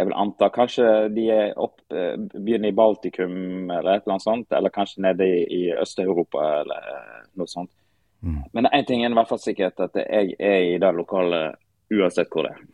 jeg 0.00 0.08
vil 0.08 0.16
anta 0.24 0.48
kanskje 0.54 0.86
de 1.12 1.26
er 1.34 1.52
opp, 1.60 1.82
eh, 1.92 2.14
begynner 2.16 2.72
i 2.72 2.78
Baltikum 2.80 3.68
eller 3.68 3.98
et 3.98 4.06
eller 4.06 4.16
annet 4.16 4.24
sånt, 4.24 4.56
eller 4.56 4.72
kanskje 4.72 5.04
nede 5.04 5.28
i, 5.28 5.44
i 5.44 5.62
Øst-Europa 5.76 6.48
eller 6.62 6.88
eh, 6.96 7.28
noe 7.36 7.52
sånt. 7.52 7.74
Mm. 8.20 8.42
Men 8.52 8.66
én 8.74 8.86
ting 8.86 9.04
er 9.04 9.12
i 9.12 9.18
hvert 9.18 9.30
fall 9.30 9.40
sikkert, 9.42 9.78
at 9.80 9.94
jeg 9.98 10.34
er 10.38 10.64
i 10.72 10.78
det 10.82 10.90
lokalet 10.96 11.58
uansett 11.94 12.32
hvor 12.32 12.48
det 12.48 12.56
er. 12.56 12.64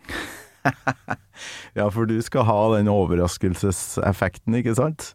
Ja, 1.75 1.89
for 1.91 2.07
du 2.07 2.15
skal 2.23 2.47
ha 2.47 2.59
den 2.77 2.89
overraskelseseffekten, 2.89 4.55
ikke 4.55 4.77
sant? 4.79 5.13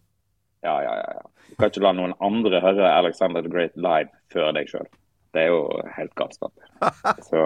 Ja, 0.65 0.75
ja, 0.83 0.95
ja. 0.99 1.13
ja. 1.15 1.23
Du 1.49 1.55
kan 1.55 1.71
ikke 1.71 1.83
la 1.85 1.93
noen 1.95 2.13
andre 2.23 2.59
høre 2.61 2.89
Alexander 2.91 3.41
the 3.45 3.51
Great 3.51 3.77
live 3.79 4.11
før 4.33 4.51
deg 4.57 4.69
sjøl. 4.69 4.85
Det 5.33 5.45
er 5.45 5.53
jo 5.53 5.63
helt 5.95 6.13
galskap. 6.19 6.53
Så, 7.29 7.45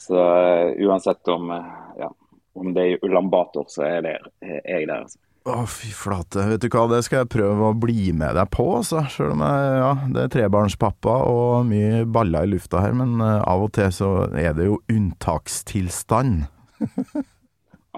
så 0.00 0.18
eh, 0.20 0.82
uansett 0.84 1.28
om, 1.32 1.48
eh, 1.54 1.70
ja, 2.02 2.10
om 2.58 2.74
det 2.74 2.82
er 2.82 2.92
i 2.92 2.98
Ulan 3.06 3.30
Bator, 3.32 3.66
så 3.72 3.86
er, 3.86 4.02
det, 4.04 4.12
jeg 4.42 4.86
der. 4.88 5.06
Altså. 5.06 5.18
Å, 5.50 5.64
fy 5.70 5.90
flate. 5.94 6.44
Vet 6.50 6.62
du 6.62 6.68
hva, 6.72 6.86
det 6.90 7.02
skal 7.06 7.24
jeg 7.24 7.32
prøve 7.32 7.70
å 7.70 7.76
bli 7.76 8.10
med 8.16 8.36
deg 8.38 8.50
på, 8.54 8.66
altså. 8.78 9.02
Sjøl 9.10 9.34
om 9.34 9.42
jeg, 9.44 9.74
ja, 9.80 9.90
det 10.14 10.22
er 10.22 10.32
trebarnspappa 10.36 11.16
og 11.30 11.66
mye 11.70 12.04
baller 12.08 12.46
i 12.46 12.52
lufta 12.54 12.84
her, 12.84 12.94
men 12.96 13.18
eh, 13.24 13.40
av 13.42 13.66
og 13.66 13.72
til 13.76 13.90
så 13.94 14.10
er 14.30 14.54
det 14.58 14.70
jo 14.70 14.80
unntakstilstand. 14.92 16.46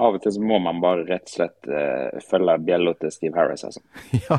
Av 0.03 0.15
og 0.17 0.23
til 0.25 0.33
så 0.33 0.41
må 0.41 0.57
man 0.65 0.79
bare 0.81 1.05
rett 1.05 1.27
og 1.29 1.35
slett 1.35 1.69
uh, 1.69 2.21
følge 2.25 2.55
bjella 2.65 2.95
til 2.97 3.13
Steve 3.13 3.37
Harris. 3.37 3.67
Altså. 3.69 3.83
Ja. 4.25 4.39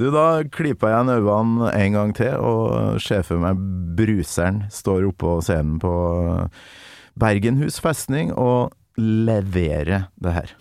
Du, 0.00 0.06
da 0.08 0.40
klyper 0.48 0.88
jeg 0.88 0.96
igjen 0.96 1.12
øynene 1.12 1.68
en 1.76 1.98
gang 1.98 2.14
til 2.16 2.32
og 2.40 2.96
sjefen 3.04 3.42
med 3.42 3.60
meg 3.60 3.92
bruseren 4.00 4.62
står 4.72 5.04
oppå 5.10 5.36
scenen 5.44 5.76
på 5.82 5.92
Bergenhus 7.20 7.76
festning 7.84 8.32
og 8.32 8.72
leverer 8.96 10.08
det 10.16 10.36
her. 10.40 10.56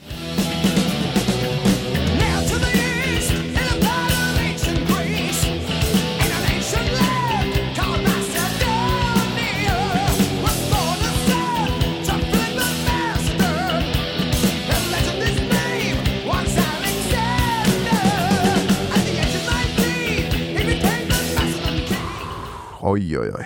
Oi, 22.82 23.04
oi, 23.18 23.30
oi. 23.30 23.46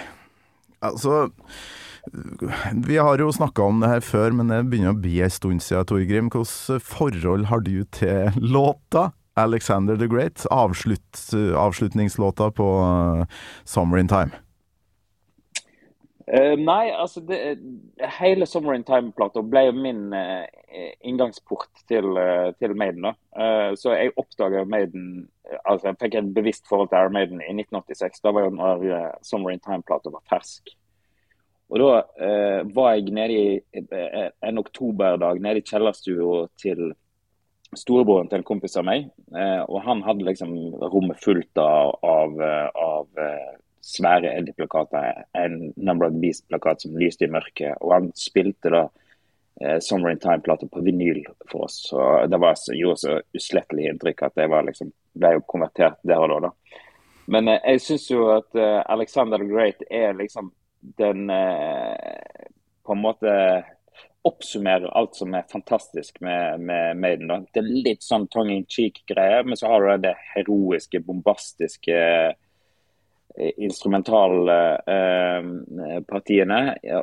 Altså 0.86 1.30
Vi 2.86 2.98
har 3.02 3.20
jo 3.20 3.32
snakka 3.34 3.66
om 3.66 3.82
det 3.82 3.90
her 3.90 4.04
før, 4.06 4.36
men 4.38 4.52
det 4.52 4.62
begynner 4.70 4.94
å 4.94 5.02
bli 5.02 5.18
en 5.26 5.34
stund 5.34 5.64
siden, 5.66 5.88
Torgrim. 5.90 6.30
Hvilket 6.32 6.86
forhold 6.86 7.48
har 7.50 7.66
du 7.66 7.84
til 7.96 8.36
låta? 8.40 9.12
Alexander 9.36 9.98
the 10.00 10.08
Great, 10.08 10.46
avslutt, 10.48 11.34
avslutningslåta 11.60 12.54
på 12.56 12.68
uh, 12.80 13.26
Summer 13.68 14.00
in 14.00 14.08
Time. 14.08 14.32
Eh, 16.26 16.56
nei, 16.58 16.90
altså 16.90 17.22
det, 17.22 17.38
Hele 18.18 18.48
Summer 18.50 18.74
in 18.74 18.84
Time-plata 18.84 19.44
ble 19.46 19.68
jo 19.68 19.76
min 19.78 20.08
uh, 20.10 20.48
inngangsport 21.06 21.84
til, 21.86 22.08
uh, 22.18 22.50
til 22.58 22.74
Maiden. 22.74 23.06
da. 23.06 23.14
Eh, 23.38 23.76
så 23.78 23.94
jeg 23.94 24.16
oppdaga 24.18 24.64
Maiden 24.66 25.28
altså 25.66 25.92
Jeg 25.92 26.00
fikk 26.02 26.16
et 26.18 26.34
bevisst 26.34 26.66
forhold 26.70 26.90
til 26.90 26.98
Air 26.98 27.14
Maiden 27.14 27.42
i 27.42 27.54
1986. 27.54 28.24
Da 28.24 28.34
var 28.34 28.48
jo 28.48 28.56
når 28.56 28.86
eh, 28.90 29.14
Summer 29.22 29.54
in 29.54 29.62
Time-plata 29.62 30.10
var 30.10 30.24
fersk. 30.30 30.74
Og 31.70 31.82
Da 31.82 31.92
eh, 32.22 32.62
var 32.76 32.94
jeg 32.96 33.14
nede 33.14 33.34
i 33.34 33.60
eh, 33.82 34.30
en 34.46 34.62
oktoberdag 34.62 35.42
nede 35.42 35.62
i 35.62 35.66
kjellerstua 35.66 36.48
til 36.62 36.94
storebroren 37.76 38.30
til 38.30 38.42
en 38.42 38.48
kompis 38.48 38.78
av 38.78 38.86
meg. 38.88 39.10
Eh, 39.34 39.62
og 39.68 39.82
han 39.86 40.04
hadde 40.06 40.26
liksom 40.28 40.54
rommet 40.82 41.22
fullt 41.24 41.62
av, 41.62 41.96
av, 42.06 42.42
eh, 42.42 42.70
av 42.74 43.24
eh, 43.26 43.54
svære 43.86 44.34
Eddie-plakater. 44.40 45.24
En 45.38 45.74
Number 45.76 46.08
of 46.08 46.14
Beast-plakat 46.22 46.82
som 46.82 46.98
lyste 46.98 47.28
i 47.28 47.32
mørket. 47.32 47.78
Og 47.82 47.94
han 47.94 48.12
spilte 48.18 48.72
da 48.74 48.84
eh, 49.62 49.78
Summer 49.80 50.12
in 50.14 50.22
Time-plater 50.22 50.70
på 50.72 50.82
vinyl 50.86 51.22
for 51.52 51.68
oss. 51.68 51.78
Og 51.94 52.26
det 52.32 52.40
var 52.42 52.58
så, 52.60 52.74
gjorde 52.74 53.04
så 53.04 53.20
uslettelig 53.38 53.90
inntrykk 53.92 54.26
at 54.28 54.42
jeg 54.42 54.52
var 54.54 54.66
liksom, 54.66 54.92
ble 55.14 55.36
jo 55.38 55.46
konvertert 55.52 56.02
der 56.04 56.24
og 56.24 56.34
da. 56.34 56.50
da. 56.50 56.82
Men 57.32 57.52
eh, 57.52 57.62
jeg 57.76 57.86
syns 57.86 58.10
jo 58.10 58.28
at 58.34 58.58
eh, 58.58 58.82
Alexander 58.98 59.42
the 59.42 59.50
Great 59.50 59.86
er 59.90 60.18
liksom 60.18 60.52
den 60.98 61.30
eh, 61.34 62.46
På 62.86 62.94
en 62.94 63.02
måte 63.02 63.32
oppsummerer 64.26 64.90
alt 64.98 65.14
som 65.18 65.34
er 65.38 65.46
fantastisk 65.52 66.18
med, 66.26 66.62
med 66.66 66.98
Maiden. 66.98 67.30
da. 67.30 67.38
Det 67.54 67.62
er 67.62 67.68
litt 67.86 68.02
sånn 68.02 68.26
tongue 68.34 68.56
in 68.58 68.64
cheek-greie, 68.66 69.44
men 69.46 69.58
så 69.58 69.70
har 69.70 69.86
du 69.86 70.08
det 70.08 70.16
heroiske, 70.32 71.02
bombastiske 71.06 72.00
eh, 73.38 73.52
instrumentale 73.58 74.58
eh. 74.88 75.46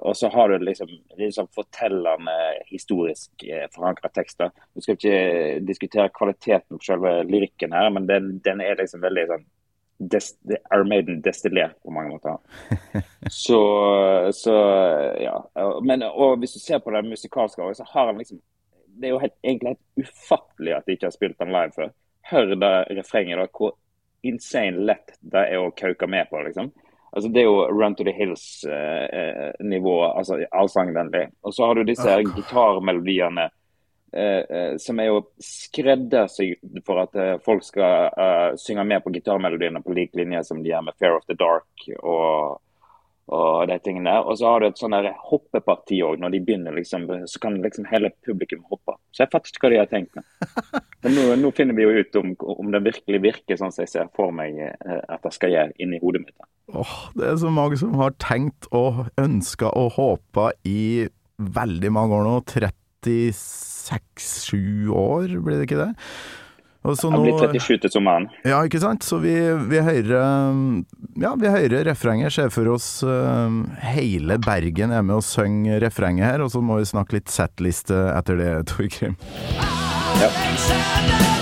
Og 0.00 0.16
så 0.16 0.28
har 0.28 0.48
du 0.48 0.64
liksom, 0.64 0.88
liksom 1.18 1.48
fortellende, 1.54 2.36
historisk 2.66 3.44
eh, 3.44 3.66
forankra 3.74 4.08
tekster. 4.08 4.52
Vi 4.74 4.84
skal 4.84 4.98
ikke 4.98 5.64
diskutere 5.66 6.12
kvaliteten 6.14 6.78
på 6.78 6.84
selve 6.84 7.22
lyrikken 7.28 7.72
her, 7.72 7.90
men 7.90 8.06
den, 8.06 8.38
den 8.44 8.60
er 8.64 8.80
liksom 8.80 9.04
veldig 9.04 9.26
sånn 9.32 9.50
des, 10.02 10.32
er 10.70 10.84
Maiden 10.84 11.20
destillert 11.22 11.76
på 11.82 11.90
mange 11.90 12.10
måter. 12.10 12.38
Så, 13.30 13.58
så 14.34 14.54
ja. 15.22 15.36
Men 15.84 16.02
og 16.02 16.40
hvis 16.42 16.56
du 16.56 16.60
ser 16.60 16.80
på 16.82 16.90
den 16.90 17.08
musikalske, 17.08 17.68
så 17.74 17.86
har 17.92 18.10
han 18.10 18.18
liksom 18.18 18.40
Det 18.84 19.08
er 19.08 19.12
jo 19.14 19.20
helt, 19.22 19.36
egentlig 19.42 19.70
helt 19.72 20.08
ufattelig 20.08 20.72
at 20.76 20.86
de 20.86 20.96
ikke 20.96 21.06
har 21.06 21.14
spilt 21.14 21.38
den 21.40 21.52
live 21.54 21.72
før. 21.76 21.92
Hør 22.28 22.50
det 22.60 22.72
refrenget, 22.98 23.38
da. 23.38 23.46
Hvor 23.48 23.72
insane 24.22 24.86
lett 24.86 25.16
det 25.20 25.44
er 25.50 25.60
å 25.60 25.72
kauke 25.76 26.08
med 26.10 26.30
på, 26.30 26.42
liksom. 26.46 26.70
Altså 27.12 27.28
Det 27.28 27.42
er 27.42 27.44
jo 27.44 27.66
Run 27.68 27.94
to 27.94 28.04
the 28.08 28.12
Hills-nivå, 28.16 29.96
altså 30.16 30.38
allsangvennlig. 30.50 31.26
Og 31.44 31.54
så 31.54 31.66
har 31.66 31.76
du 31.76 31.84
disse 31.84 32.08
her 32.08 32.22
gitarmelodiene 32.24 33.50
eh, 34.16 34.40
eh, 34.40 34.76
som 34.80 35.00
er 35.00 35.10
jo 35.10 35.18
skreddersydd 35.44 36.80
for 36.86 37.02
at 37.04 37.18
eh, 37.20 37.34
folk 37.44 37.66
skal 37.66 38.08
eh, 38.16 38.48
synge 38.56 38.86
med 38.88 39.04
på 39.04 39.12
gitarmelodiene 39.12 39.84
på 39.84 39.96
lik 39.98 40.16
linje 40.16 40.40
som 40.48 40.62
de 40.62 40.72
gjør 40.72 40.86
med 40.88 40.96
Fair 40.96 41.18
of 41.18 41.28
the 41.28 41.36
Dark 41.36 41.88
og, 41.98 42.62
og 43.30 43.68
de 43.70 43.78
tingene. 43.84 44.14
Og 44.26 44.38
så 44.38 44.48
har 44.50 44.60
du 44.60 44.66
et 44.68 44.80
sånn 44.80 44.96
hoppeparti 45.28 46.00
òg, 46.04 46.18
når 46.22 46.30
de 46.34 46.40
begynner, 46.46 46.72
liksom, 46.76 47.02
så 47.30 47.42
kan 47.42 47.60
liksom 47.62 47.86
hele 47.90 48.10
publikum 48.26 48.62
hoppe. 48.70 48.92
Så 49.14 49.18
jeg 49.24 49.32
fatter 49.32 49.52
ikke 49.52 49.66
hva 49.66 49.72
de 49.72 49.80
har 49.82 49.90
tenkt 49.90 50.12
med. 50.18 50.24
Men 51.04 51.10
nå, 51.16 51.22
nå 51.42 51.48
finner 51.56 51.74
vi 51.78 51.86
jo 51.86 51.92
ut 52.02 52.12
om, 52.20 52.28
om 52.58 52.68
det 52.74 52.86
virkelig 52.88 53.20
virker 53.22 53.54
sånn 53.60 53.74
som 53.74 53.82
jeg 53.84 53.92
ser 53.94 54.08
for 54.16 54.28
meg 54.34 54.50
eh, 54.62 55.00
at 55.02 55.22
det 55.24 55.32
skal 55.36 55.54
gjøre 55.54 55.76
inni 55.82 56.02
hodet 56.02 56.22
mitt. 56.26 56.36
Åh, 56.72 56.94
det 57.18 57.26
er 57.28 57.36
så 57.42 57.50
mange 57.52 57.76
som 57.80 57.92
har 58.00 58.10
tenkt 58.22 58.62
og 58.74 58.92
ønska 59.20 59.66
og 59.78 59.88
håpa 59.98 60.44
i 60.68 61.08
veldig 61.42 61.90
mange 61.94 62.14
år 62.20 62.24
nå. 62.28 62.36
36-7 63.02 64.92
år, 64.94 65.26
blir 65.42 65.56
det 65.58 65.66
ikke 65.66 65.82
det? 65.82 65.92
Og 66.84 66.96
så 66.98 67.10
Han 67.12 67.20
nå- 67.20 67.24
blir 67.38 67.60
37 67.60 67.78
til 67.84 67.90
sommeren. 67.94 68.28
Ja, 68.44 68.58
ikke 68.66 68.80
sant? 68.82 69.04
Så 69.06 69.20
vi, 69.22 69.34
vi 69.70 69.78
hører 69.78 70.82
Ja, 71.20 71.34
vi 71.38 71.46
hører 71.52 71.84
refrenget. 71.86 72.32
Ser 72.32 72.50
for 72.50 72.66
oss 72.74 73.02
uh, 73.06 73.50
hele 73.94 74.38
Bergen 74.42 74.90
er 74.90 75.02
med 75.06 75.16
og 75.20 75.22
synger 75.26 75.80
refrenget 75.84 76.26
her, 76.26 76.42
og 76.42 76.50
så 76.50 76.62
må 76.64 76.78
vi 76.80 76.88
snakke 76.90 77.18
litt 77.20 77.30
settliste 77.30 77.94
etter 78.16 78.36
det, 78.40 78.50
Torgrim. 78.72 79.14
Alexander 80.22 81.41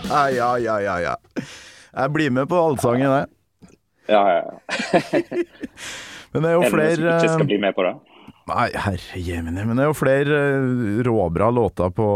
ja, 0.38 0.52
ja, 0.62 0.78
ja, 0.80 0.96
ja. 1.02 1.14
Jeg 1.92 2.12
blir 2.14 2.32
med 2.32 2.48
på 2.48 2.60
allsangen, 2.60 3.08
jeg. 3.08 3.76
Ja, 4.10 4.22
ja, 4.28 4.40
ja. 4.42 5.22
Men 6.32 6.44
det 6.44 6.48
er 6.50 6.56
jo 6.56 6.62
Er 6.64 6.64
det 6.64 6.70
noen 6.70 6.70
som 6.70 6.78
flere 6.78 7.12
ikke 7.18 7.28
skal 7.28 7.44
eh, 7.44 7.50
bli 7.50 7.58
med 7.60 7.76
på 7.76 7.84
det? 7.84 7.92
Nei, 8.50 8.68
herre 8.84 9.20
jemini. 9.22 9.64
Men 9.68 9.78
det 9.78 9.84
er 9.84 9.90
jo 9.90 9.98
flere 9.98 10.40
eh, 10.48 11.02
råbra 11.06 11.50
låter 11.54 11.92
på 11.94 12.08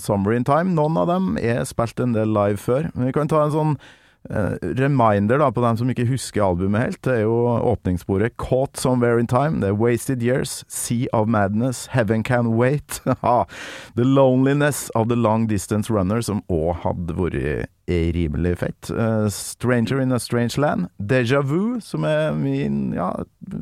Summer 0.00 0.36
in 0.36 0.46
Time. 0.46 0.72
Noen 0.76 0.96
av 1.02 1.10
dem 1.10 1.34
er 1.42 1.64
spilt 1.68 2.00
en 2.00 2.14
del 2.16 2.32
live 2.34 2.60
før. 2.62 2.88
Men 2.94 3.10
vi 3.10 3.16
kan 3.16 3.30
ta 3.30 3.42
en 3.44 3.54
sånn 3.54 3.74
eh, 3.76 3.90
reminder 4.30 5.38
da, 5.38 5.50
på 5.52 5.60
dem 5.60 5.76
som 5.76 5.90
ikke 5.92 6.06
husker 6.08 6.44
albumet 6.44 6.80
helt. 6.80 7.00
Det 7.04 7.18
er 7.18 7.24
jo 7.26 7.34
åpningssporet 7.72 8.36
Caught 8.40 8.80
Somewhere 8.80 9.20
in 9.20 9.28
Time. 9.28 9.60
Det 9.60 9.68
er 9.68 9.78
Wasted 9.78 10.22
Years, 10.22 10.64
Sea 10.68 11.06
of 11.12 11.28
Madness, 11.28 11.86
Heaven 11.92 12.24
Can 12.24 12.54
Wait. 12.56 13.02
The 13.96 14.04
Loneliness 14.04 14.90
of 14.94 15.08
the 15.08 15.16
Long 15.16 15.46
Distance 15.48 15.92
Runner, 15.92 16.22
som 16.24 16.42
òg 16.48 16.80
hadde 16.86 17.16
vært 17.18 17.68
rimelig 17.88 18.58
fett. 18.58 18.90
Eh, 18.90 19.28
Stranger 19.28 20.00
in 20.00 20.12
a 20.12 20.18
Strange 20.18 20.56
Land. 20.60 20.88
Deja 20.98 21.42
Vu, 21.42 21.80
som 21.80 22.04
er 22.08 22.32
min 22.32 22.94
ja, 22.96 23.12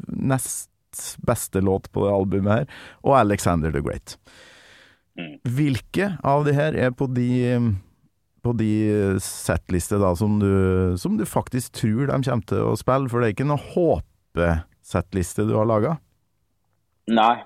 nest 0.06 0.70
beste 1.26 1.60
låt 1.60 1.92
på 1.92 2.06
det 2.06 2.14
albumet 2.14 2.52
her. 2.52 2.66
Og 3.02 3.18
Alexander 3.18 3.72
the 3.72 3.82
Great. 3.82 4.18
Mm. 5.18 5.38
Hvilke 5.44 6.16
av 6.24 6.46
de 6.46 6.54
her 6.56 6.76
er 6.78 6.92
på 6.96 7.08
de 7.10 7.28
på 8.42 8.54
de 8.58 8.72
settlister 9.22 10.00
da, 10.02 10.12
som 10.18 10.40
du, 10.42 10.96
som 10.98 11.16
du 11.18 11.24
faktisk 11.28 11.76
tror 11.78 12.10
de 12.10 12.18
kommer 12.26 12.48
til 12.50 12.66
å 12.66 12.74
spille, 12.78 13.10
for 13.10 13.22
det 13.22 13.30
er 13.30 13.36
ikke 13.36 13.48
noe 13.48 13.62
håpesettliste 13.72 15.46
du 15.46 15.54
har 15.58 15.68
laga? 15.70 15.96
Nei. 17.12 17.44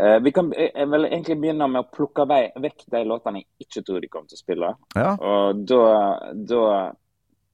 Eh, 0.00 0.18
vi 0.22 0.32
kan 0.34 0.50
eh, 0.52 0.72
jeg 0.74 0.90
vil 0.90 1.06
egentlig 1.06 1.38
begynne 1.38 1.68
med 1.70 1.84
å 1.84 1.90
plukke 1.94 2.26
vei, 2.26 2.42
vekk 2.58 2.86
de 2.90 3.04
låtene 3.06 3.44
jeg 3.44 3.66
ikke 3.66 3.84
tror 3.86 4.02
de 4.02 4.10
kommer 4.10 4.30
til 4.30 4.38
å 4.38 4.42
spille. 4.42 4.70
Ja. 4.98 5.14
Og 5.22 5.62
da, 5.70 5.82
da 6.34 6.64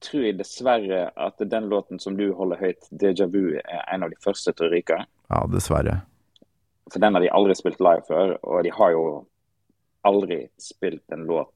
tror 0.01 0.25
jeg 0.25 0.39
dessverre 0.39 1.03
at 1.13 1.43
den 1.51 1.69
låten 1.69 2.01
som 2.01 2.17
du 2.17 2.31
holder 2.33 2.61
høyt, 2.61 2.89
'Deja 2.89 3.27
Vu', 3.29 3.59
er 3.61 3.83
en 3.93 4.03
av 4.03 4.09
de 4.09 4.17
første 4.23 4.53
til 4.53 4.67
å 4.67 4.71
ryke. 4.73 5.03
ja, 5.05 5.43
dessverre. 5.53 6.01
For 6.91 6.99
den 6.99 7.13
har 7.13 7.21
de 7.21 7.29
aldri 7.29 7.55
spilt 7.55 7.79
live 7.79 8.01
før, 8.07 8.35
og 8.43 8.63
de 8.65 8.71
har 8.73 8.91
jo 8.91 9.03
aldri 10.03 10.47
spilt 10.59 11.13
en 11.13 11.27
låt 11.29 11.53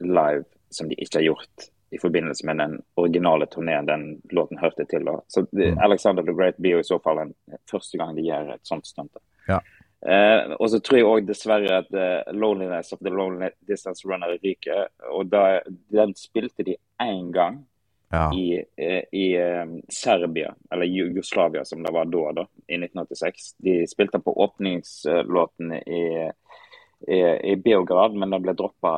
live 0.00 0.44
som 0.74 0.88
de 0.88 0.98
ikke 0.98 1.20
har 1.20 1.28
gjort 1.28 1.68
i 1.94 1.98
forbindelse 1.98 2.46
med 2.46 2.58
den 2.58 2.80
originale 2.98 3.46
turneen 3.46 3.86
den 3.86 4.04
låten 4.30 4.58
hørte 4.58 4.84
til. 4.90 5.04
Da. 5.06 5.20
Så 5.28 5.46
det, 5.52 5.76
Alexander 5.78 6.22
the 6.26 6.34
Great 6.34 6.56
blir 6.58 6.78
jo 6.78 6.82
i 6.82 6.88
så 6.88 6.98
fall 6.98 7.20
den 7.22 7.34
første 7.70 7.98
gang 8.00 8.16
de 8.16 8.26
gjør 8.26 8.54
et 8.56 8.66
sånt 8.66 8.88
stunt. 8.88 9.14
Ja. 9.46 9.60
Eh, 10.06 10.56
og 10.58 10.68
så 10.70 10.80
tror 10.84 10.98
jeg 10.98 11.08
òg 11.08 11.28
dessverre 11.28 11.78
at 11.78 11.94
uh, 11.94 12.32
'Loneliness 12.34 12.92
of 12.92 13.00
the 13.00 13.12
Lonely 13.14 13.52
Distance 13.68 14.08
Runner' 14.08 14.34
ryker. 14.42 14.88
Og 15.14 15.30
da, 15.30 15.60
den 15.92 16.16
spilte 16.18 16.66
de 16.66 16.76
én 17.02 17.30
gang 17.32 17.64
Ja. 18.12 18.30
i, 18.34 18.62
eh, 18.76 19.02
i 19.12 19.38
um, 19.38 19.80
Serbia, 19.88 20.54
eller 20.70 20.86
Jugoslavia 20.86 21.64
som 21.64 21.82
det 21.82 21.92
var 21.92 22.04
da, 22.04 22.32
da, 22.32 22.44
i 22.68 22.76
1986. 22.76 23.54
De 23.58 23.86
spilte 23.90 24.20
på 24.22 24.34
åpningslåten 24.44 25.72
i, 25.72 26.30
i, 27.08 27.20
i 27.52 27.56
Beograd, 27.56 28.14
men 28.14 28.30
den 28.30 28.42
ble 28.44 28.54
droppa 28.54 28.92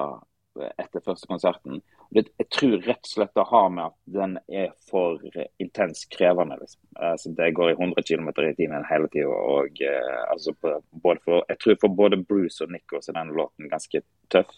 etter 0.78 1.02
første 1.04 1.26
konserten. 1.30 1.80
Det, 2.14 2.26
jeg 2.38 2.48
tror 2.54 2.76
rett 2.86 3.02
og 3.04 3.10
slett 3.12 3.34
det 3.36 3.44
har 3.50 3.68
med 3.74 3.84
at 3.88 3.96
den 4.18 4.36
er 4.48 4.68
for 4.90 5.18
intens 5.62 6.04
krevende. 6.12 6.56
Liksom. 6.60 6.80
Altså, 7.02 7.32
det 7.36 7.50
går 7.56 7.72
i 7.72 7.76
100 7.78 8.02
km 8.08 8.28
i 8.46 8.54
timen 8.58 8.86
hele 8.90 9.08
tida. 9.12 9.26
Og 9.32 9.82
eh, 9.82 10.22
altså, 10.32 10.54
både 11.02 11.18
for, 11.24 11.42
jeg 11.50 11.58
tror 11.64 11.76
for 11.82 11.88
både 11.98 12.22
Bruce 12.24 12.64
og 12.64 12.70
Nico 12.72 13.00
så 13.02 13.12
er 13.14 13.20
den 13.22 13.34
låten 13.36 13.68
ganske 13.72 14.02
tøff. 14.32 14.54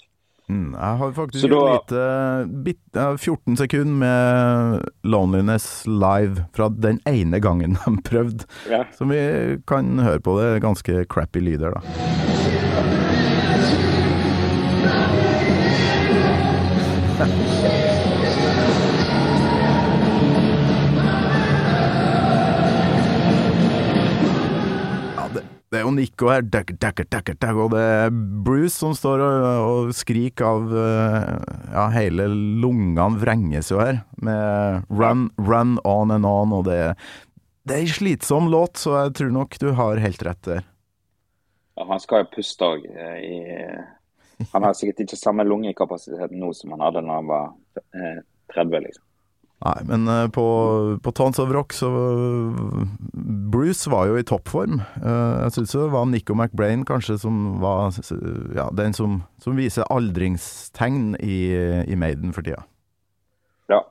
Mm, 0.49 0.71
jeg 0.73 0.97
har 1.03 1.11
faktisk 1.13 1.43
Så 1.45 1.49
et 1.49 1.53
da- 1.53 1.73
lite 1.75 2.63
bit, 2.65 2.79
ja, 2.97 3.11
14 3.21 3.57
sekunder 3.61 3.99
med 4.01 4.87
Loneliness 5.05 5.85
live 5.87 6.47
fra 6.57 6.71
den 6.73 7.01
ene 7.07 7.41
gangen 7.45 7.77
de 7.85 7.97
prøvde, 8.09 8.47
Ja. 8.71 8.85
som 8.97 9.11
vi 9.13 9.59
kan 9.69 9.99
høre 9.99 10.21
på. 10.25 10.39
Det 10.41 10.63
ganske 10.65 11.05
crappy 11.05 11.41
lyder, 11.45 11.77
da. 11.77 12.28
Det, 17.19 17.27
er 25.75 25.83
jo 25.83 25.91
Nico 25.97 26.31
her, 26.31 26.45
dakker, 26.47 26.79
dakker, 26.79 27.09
dakker, 27.11 27.59
og 27.59 27.73
det 27.75 27.83
er 27.83 28.15
Bruce 28.47 28.77
som 28.77 28.95
står 28.95 29.25
og, 29.25 29.43
og 29.67 29.91
skriker 29.99 30.47
av 30.47 30.71
eh, 30.71 31.35
Ja, 31.75 31.89
hele 31.97 32.29
lungene 32.31 33.19
vrenges 33.19 33.73
jo 33.75 33.83
her, 33.83 34.05
med 34.23 34.87
run, 34.87 35.27
run 35.43 35.75
on 35.83 36.15
and 36.15 36.29
on, 36.29 36.55
og 36.55 36.71
det, 36.71 36.95
det 37.67 37.81
er 37.81 37.83
en 37.83 37.95
slitsom 37.99 38.47
låt, 38.55 38.79
så 38.79 38.95
jeg 39.03 39.19
tror 39.19 39.35
nok 39.43 39.59
du 39.59 39.73
har 39.75 40.07
helt 40.07 40.23
rett 40.23 40.43
der. 40.47 40.63
Ja, 41.75 41.91
han 41.91 41.99
skal 42.07 42.23
jo 42.23 42.35
puste 42.39 42.63
òg. 42.79 42.87
Han 44.53 44.65
har 44.67 44.77
sikkert 44.77 45.05
ikke 45.07 45.19
samme 45.19 45.47
lungekapasitet 45.47 46.35
nå 46.35 46.53
som 46.57 46.75
han 46.77 46.87
hadde 46.87 47.05
da 47.05 47.19
han 47.19 47.31
var 47.31 47.53
eh, 47.95 48.21
30, 48.55 48.83
liksom. 48.87 49.05
Nei, 49.59 49.79
men 49.89 50.07
eh, 50.07 50.27
på, 50.31 50.45
på 51.03 51.13
Tons 51.19 51.41
of 51.43 51.51
Rock 51.51 51.75
så 51.75 51.89
Bruce 53.51 53.91
var 53.91 54.07
jo 54.07 54.19
i 54.21 54.27
toppform. 54.27 54.79
Eh, 55.03 55.35
jeg 55.43 55.57
syns 55.57 55.75
det 55.75 55.89
var 55.91 56.07
Nico 56.07 56.37
McBrain 56.39 56.85
kanskje 56.87 57.19
som 57.19 57.59
var 57.63 57.91
ja, 58.55 58.69
den 58.79 58.95
som, 58.95 59.23
som 59.43 59.59
viser 59.59 59.89
aldringstegn 59.91 61.17
i, 61.19 61.41
i 61.91 61.99
Maiden 61.99 62.35
for 62.37 62.47
tida. 62.47 62.63
Ja. 63.69 63.83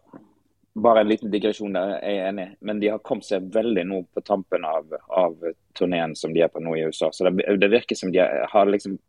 Bare 0.77 1.01
en 1.01 1.09
liten 1.09 1.31
digresjon 1.33 1.73
der, 1.73 1.97
jeg 1.99 2.15
er 2.21 2.29
enig. 2.29 2.47
Men 2.61 2.79
de 2.79 2.93
har 2.93 3.03
kommet 3.03 3.27
seg 3.27 3.51
veldig 3.53 3.83
nå 3.89 4.03
på 4.13 4.23
tampen 4.23 4.65
av, 4.67 4.93
av 5.09 5.35
turneen 5.77 6.15
som 6.15 6.35
de 6.35 6.43
er 6.45 6.51
på 6.53 6.61
nå 6.63 6.75
i 6.77 6.85
USA. 6.85 7.09
Så 7.11 7.27
det, 7.27 7.43
det 7.59 7.71
virker 7.73 7.97
som 7.97 8.13
de 8.13 8.21
har 8.21 8.69
liksom 8.69 8.95
eh, 8.95 9.01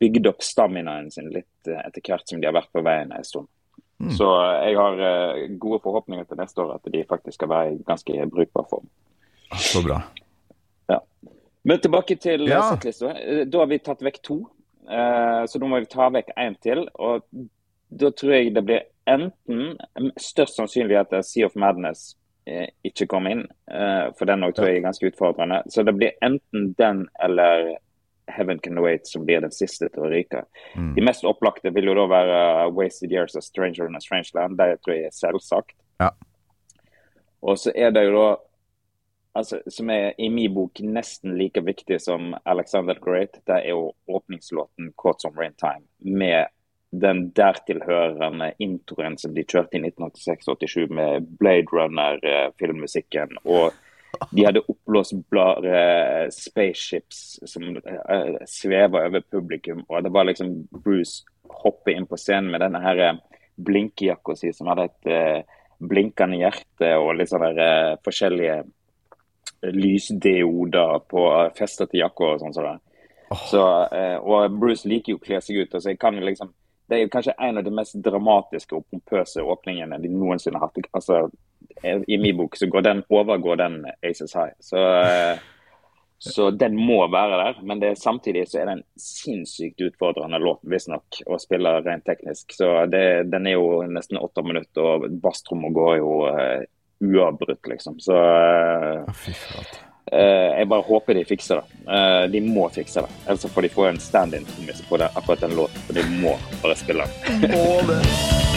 bygd 0.00 0.26
opp 0.30 0.42
staminaen 0.44 1.10
sin 1.14 1.30
litt 1.34 1.70
eh, 1.70 1.80
etter 1.86 2.04
hvert 2.08 2.28
som 2.28 2.40
de 2.40 2.48
har 2.50 2.56
vært 2.56 2.72
på 2.74 2.84
veien 2.86 3.12
en 3.12 3.24
stund. 3.26 3.48
Mm. 3.98 4.12
Så 4.14 4.28
jeg 4.62 4.76
har 4.78 5.00
eh, 5.02 5.48
gode 5.58 5.80
forhåpninger 5.82 6.28
til 6.28 6.38
neste 6.38 6.62
år 6.62 6.76
at 6.76 6.92
de 6.92 7.04
faktisk 7.08 7.40
skal 7.40 7.50
være 7.54 7.74
i 7.74 7.82
ganske 7.86 8.28
brukbar 8.30 8.68
form. 8.70 8.86
Så 9.58 9.82
bra. 9.86 10.02
Men 11.68 11.80
tilbake 11.80 12.16
til 12.16 12.46
Ja. 12.48 12.54
ja. 12.54 12.62
settlista. 12.70 13.10
Eh, 13.20 13.44
Da 13.44 13.58
har 13.58 13.66
vi 13.66 13.78
tatt 13.78 14.00
vekk 14.02 14.22
to. 14.22 14.38
Eh, 14.88 15.44
så 15.46 15.58
nå 15.58 15.68
må 15.68 15.80
vi 15.80 15.86
ta 15.90 16.08
vekk 16.10 16.30
én 16.36 16.56
til. 16.62 16.88
Og 16.94 17.22
da 17.90 18.10
tror 18.10 18.32
jeg 18.32 18.54
det 18.54 18.64
blir 18.64 18.82
enten 19.06 19.76
Størst 20.16 20.56
sannsynlig 20.56 20.96
at 21.00 21.12
Sea 21.24 21.46
of 21.46 21.56
Madness 21.56 22.14
eh, 22.46 22.68
ikke 22.84 23.06
kommer 23.06 23.30
inn. 23.30 23.46
Eh, 23.70 24.08
for 24.16 24.24
den 24.24 24.44
òg 24.44 24.54
tror 24.54 24.68
jeg 24.68 24.78
er 24.78 24.86
ganske 24.86 25.10
utfordrende. 25.10 25.62
Så 25.68 25.84
det 25.84 25.94
blir 25.96 26.12
enten 26.22 26.74
den 26.78 27.08
eller 27.20 27.76
Heaven 28.28 28.58
Can 28.64 28.80
Wait 28.84 29.08
som 29.08 29.24
blir 29.26 29.40
den 29.44 29.54
siste 29.54 29.88
til 29.92 30.04
å 30.06 30.10
ryke. 30.12 30.44
Mm. 30.76 30.94
De 30.96 31.04
mest 31.04 31.26
opplagte 31.28 31.72
vil 31.74 31.90
jo 31.90 31.96
da 31.98 32.08
være 32.10 32.40
Wasted 32.76 33.12
Years 33.12 33.36
of 33.38 33.46
Stranger 33.46 33.88
in 33.88 33.96
a 33.96 34.02
Strange 34.04 34.30
Land. 34.34 34.58
Det 34.60 34.80
tror 34.82 34.94
jeg 34.94 35.08
er 35.08 35.16
selvsagt. 35.16 35.76
Ja. 36.02 36.12
Og 37.42 37.58
så 37.58 37.72
er 37.74 37.92
det 37.94 38.08
jo 38.08 38.14
da 38.16 38.28
altså, 39.38 39.60
som 39.70 39.90
er 39.90 40.12
i 40.18 40.28
min 40.32 40.54
bok 40.54 40.80
nesten 40.82 41.36
like 41.38 41.60
viktig 41.64 42.00
som 42.02 42.34
Alexander 42.44 42.98
the 42.98 43.04
Great, 43.04 43.40
det 43.46 43.62
er 43.62 43.68
jo 43.70 43.92
åpningslåten 44.06 44.92
'Caught 44.96 45.22
Somewhere 45.22 45.46
in 45.46 45.58
Time'. 45.62 45.86
Med 45.98 46.46
den 46.90 47.30
dertilhørende 47.36 48.52
introen 48.58 49.18
som 49.18 49.34
de 49.34 49.44
kjørte 49.44 49.76
i 49.76 49.80
1986-87 49.80 50.88
med 50.88 51.26
Blade 51.38 51.68
Runner-filmmusikken. 51.72 53.36
Og 53.44 53.72
de 54.30 54.44
hadde 54.44 54.64
oppblåsbare 54.64 55.80
spaceships 56.34 57.38
som 57.46 57.66
uh, 57.76 58.38
svever 58.48 59.08
over 59.08 59.24
publikum. 59.30 59.84
Og 59.88 60.04
det 60.04 60.12
var 60.14 60.28
liksom 60.28 60.54
Bruce 60.70 61.26
hoppe 61.62 61.92
inn 61.92 62.06
på 62.06 62.18
scenen 62.20 62.50
med 62.52 62.60
denne 62.60 62.80
her 62.82 62.98
eh, 63.02 63.20
blinkejakka 63.58 64.34
si 64.36 64.52
som 64.54 64.68
hadde 64.70 64.88
et 64.88 65.08
eh, 65.12 65.56
blinkende 65.78 66.40
hjerte 66.40 66.90
og 66.98 67.14
litt 67.18 67.30
sånne 67.30 67.52
der, 67.56 67.94
eh, 67.94 68.00
forskjellige 68.04 68.58
lysdioder 69.74 71.00
på 71.10 71.24
festa 71.58 71.86
til 71.88 72.04
jakka 72.04 72.32
og 72.34 72.42
sånn. 72.42 72.54
som. 72.54 72.78
Så, 73.50 73.64
eh, 73.92 74.16
og 74.16 74.54
Bruce 74.60 74.88
liker 74.88 75.14
jo 75.14 75.18
å 75.18 75.24
kle 75.24 75.40
seg 75.42 75.62
ut. 75.62 75.74
og 75.74 75.82
så 75.82 75.90
jeg 75.90 75.98
kan 75.98 76.14
jo 76.14 76.24
liksom, 76.24 76.54
Det 76.88 77.02
er 77.02 77.08
kanskje 77.12 77.34
en 77.38 77.58
av 77.58 77.64
de 77.64 77.70
mest 77.70 77.98
dramatiske 78.00 78.72
og 78.72 78.86
pompøse 78.88 79.42
åpningene 79.44 79.98
de 80.00 80.08
noensinne 80.08 80.56
har 80.56 80.70
hatt. 80.70 80.86
Altså, 80.96 81.18
eh, 81.26 81.30
I 81.82 82.18
min 82.18 82.36
bok 82.36 82.56
så 82.56 82.66
går 82.66 82.84
den, 82.86 83.02
overgår 83.08 83.56
den 83.56 83.86
Aces 84.02 84.34
High. 84.34 84.54
Så, 84.60 84.84
eh, 85.00 85.38
så 86.18 86.50
den 86.50 86.76
må 86.76 87.00
være 87.12 87.42
der. 87.42 87.60
Men 87.62 87.80
det, 87.80 87.96
samtidig 87.98 88.48
så 88.48 88.60
er 88.60 88.70
det 88.70 88.76
en 88.78 88.86
sinnssykt 89.00 89.80
utfordrende 89.86 90.40
låt, 90.42 90.62
visstnok, 90.62 91.22
å 91.26 91.38
spille 91.42 91.78
rent 91.84 92.06
teknisk. 92.08 92.56
Så 92.58 92.72
det, 92.90 93.04
den 93.32 93.46
er 93.46 93.58
jo 93.58 93.82
nesten 93.86 94.18
åtte 94.20 94.42
minutter, 94.46 94.82
og 94.82 95.20
basstromma 95.22 95.70
går 95.74 96.00
jo 96.00 96.14
uh, 96.26 96.64
uavbrutt, 97.04 97.70
liksom. 97.70 98.00
Så 98.02 98.18
uh. 98.18 99.76
Eh, 100.12 100.58
jeg 100.58 100.68
bare 100.68 100.86
håper 100.86 101.14
de 101.14 101.24
fikser 101.28 101.60
det. 101.60 101.80
Eh, 101.92 102.24
de 102.32 102.40
må 102.40 102.68
fikse 102.72 103.04
det. 103.04 103.12
Ellers 103.26 103.44
så 103.44 103.52
får 103.52 103.66
de 103.66 103.72
få 103.74 103.88
en 103.90 104.00
stand-in-trommis 104.00 104.82
på 104.88 104.96
det, 104.96 105.10
akkurat 105.14 105.44
den 105.44 105.56
låten. 105.56 105.86
For 105.86 106.00
de 106.00 106.06
må 106.22 106.36
bare 106.62 106.78
spille 106.80 107.04
den. 107.04 108.47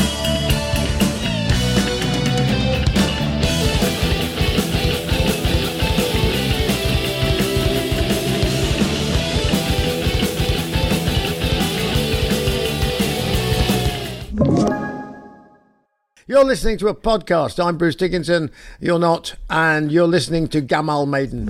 You're 16.32 16.46
listening 16.46 16.78
to 16.78 16.88
a 16.88 16.96
podcast. 16.96 17.60
I'm 17.60 17.78
Bruce 17.78 17.98
Dickinson. 17.98 18.52
You're 18.80 19.00
not, 19.00 19.36
and 19.50 19.92
you're 19.92 20.08
listening 20.08 20.48
to 20.48 20.62
Gamal 20.62 21.06
Maiden. 21.06 21.50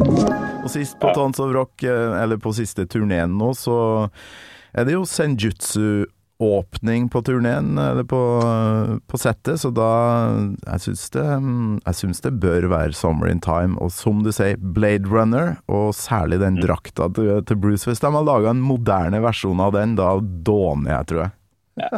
Og 0.64 0.72
sist 0.74 0.98
på 0.98 1.12
Tons 1.14 1.40
of 1.40 1.54
Rock, 1.54 1.84
eh, 1.84 2.24
eller 2.24 2.40
på 2.42 2.50
siste 2.50 2.88
turneen 2.90 3.36
nå, 3.38 3.52
så 3.54 4.10
er 4.74 4.88
det 4.88 4.96
jo 4.96 5.04
Senjutsu-åpning 5.06 7.12
på 7.14 7.22
turneen, 7.22 7.78
eller 7.78 8.08
på, 8.10 8.22
på 9.06 9.20
settet, 9.22 9.62
så 9.62 9.70
da 9.70 9.92
Jeg 10.66 10.82
syns 10.88 11.06
det, 11.14 11.28
jeg 11.86 12.00
syns 12.00 12.26
det 12.26 12.32
bør 12.42 12.66
være 12.74 12.98
Summer 12.98 13.30
in 13.30 13.40
Time, 13.40 13.78
og 13.78 13.94
som 13.94 14.24
du 14.26 14.32
sier, 14.34 14.58
Blade 14.58 15.06
Runner, 15.06 15.60
og 15.70 15.94
særlig 15.94 16.42
den 16.42 16.58
drakta 16.58 17.06
til, 17.14 17.46
til 17.46 17.62
Bruce. 17.62 17.86
Hvis 17.86 18.02
de 18.02 18.10
har 18.10 18.26
laga 18.26 18.50
en 18.50 18.66
moderne 18.66 19.22
versjon 19.22 19.62
av 19.62 19.78
den, 19.78 19.94
da 20.02 20.16
dåner 20.18 20.96
jeg, 20.96 21.10
tror 21.14 21.24
jeg. 21.28 21.36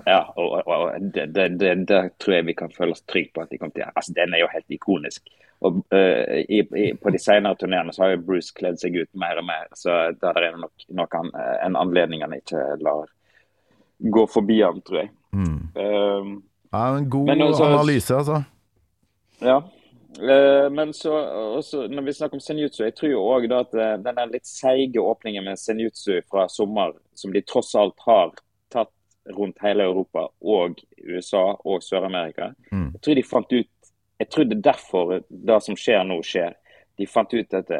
Ja, 0.07 0.19
og, 0.35 0.51
og, 0.59 0.67
og 0.67 1.07
det, 1.13 1.27
det, 1.35 1.47
det, 1.59 1.71
det 1.89 2.01
tror 2.19 2.35
jeg 2.37 2.45
vi 2.49 2.53
kan 2.53 2.71
føle 2.73 2.91
oss 2.95 3.03
trygge 3.09 3.31
på 3.35 3.41
at 3.43 3.49
de 3.51 3.57
kommer 3.61 3.73
til. 3.75 3.85
Altså, 3.95 4.13
den 4.15 4.33
er 4.33 4.43
jo 4.43 4.51
helt 4.53 4.71
ikonisk. 4.77 5.27
Og 5.63 5.77
uh, 5.95 6.33
i, 6.49 6.59
i, 6.59 6.85
På 6.99 7.11
de 7.13 7.19
senere 7.21 7.55
turneene 7.55 7.93
så 7.95 8.03
har 8.03 8.15
jo 8.15 8.23
Bruce 8.27 8.51
kledd 8.55 8.81
seg 8.81 8.97
ut 8.99 9.09
mer 9.15 9.39
og 9.39 9.45
mer, 9.47 9.69
så 9.79 10.11
der 10.19 10.35
er 10.39 10.49
det 10.51 10.63
nok, 10.63 10.87
nok 11.01 11.13
han, 11.15 11.29
eh, 11.39 11.53
en 11.67 11.77
anledning 11.79 12.25
han 12.25 12.35
ikke 12.35 12.65
lar 12.83 13.05
gå 14.17 14.25
forbi 14.27 14.57
ham, 14.61 14.81
tror 14.83 15.05
jeg. 15.05 15.13
Eh, 15.33 16.33
Ja, 16.73 16.83
en 16.97 17.09
god 17.09 17.29
også- 17.29 17.65
analyse, 17.69 18.15
altså. 18.15 18.43
Ja. 19.41 19.61
Eh, 20.19 20.69
men 20.73 20.91
så 20.93 21.13
også, 21.57 21.87
når 21.87 22.01
vi 22.01 22.13
snakker 22.13 22.35
om 22.37 22.41
senjutsu, 22.43 22.83
jeg 22.83 22.95
tror 22.97 23.09
jo 23.11 23.21
òg 23.21 23.45
at 23.59 23.71
den 24.03 24.31
litt 24.33 24.45
seige 24.49 25.01
åpningen 25.01 25.45
med 25.45 25.57
senjutsu 25.61 26.19
fra 26.29 26.47
sommer, 26.49 26.91
som 27.15 27.31
de 27.33 27.41
tross 27.41 27.75
alt 27.75 27.95
har 28.05 28.33
rundt 29.31 29.57
hele 29.63 29.83
Europa 29.87 30.27
og 30.41 30.81
USA 31.07 31.55
og 31.65 31.81
Sør-Amerika, 31.83 32.53
Mm. 32.71 32.91
jeg 32.93 33.01
tror 33.01 33.15
de 33.15 33.23
fant 33.23 33.53
ut 33.53 33.69
Jeg 34.19 34.29
tror 34.29 34.43
det 34.45 34.57
er 34.57 34.71
derfor 34.71 35.23
det 35.29 35.61
som 35.63 35.75
skjer 35.75 36.03
nå, 36.05 36.19
skjer. 36.23 36.53
De 36.97 37.05
fant 37.07 37.33
ut 37.33 37.49
dette. 37.49 37.79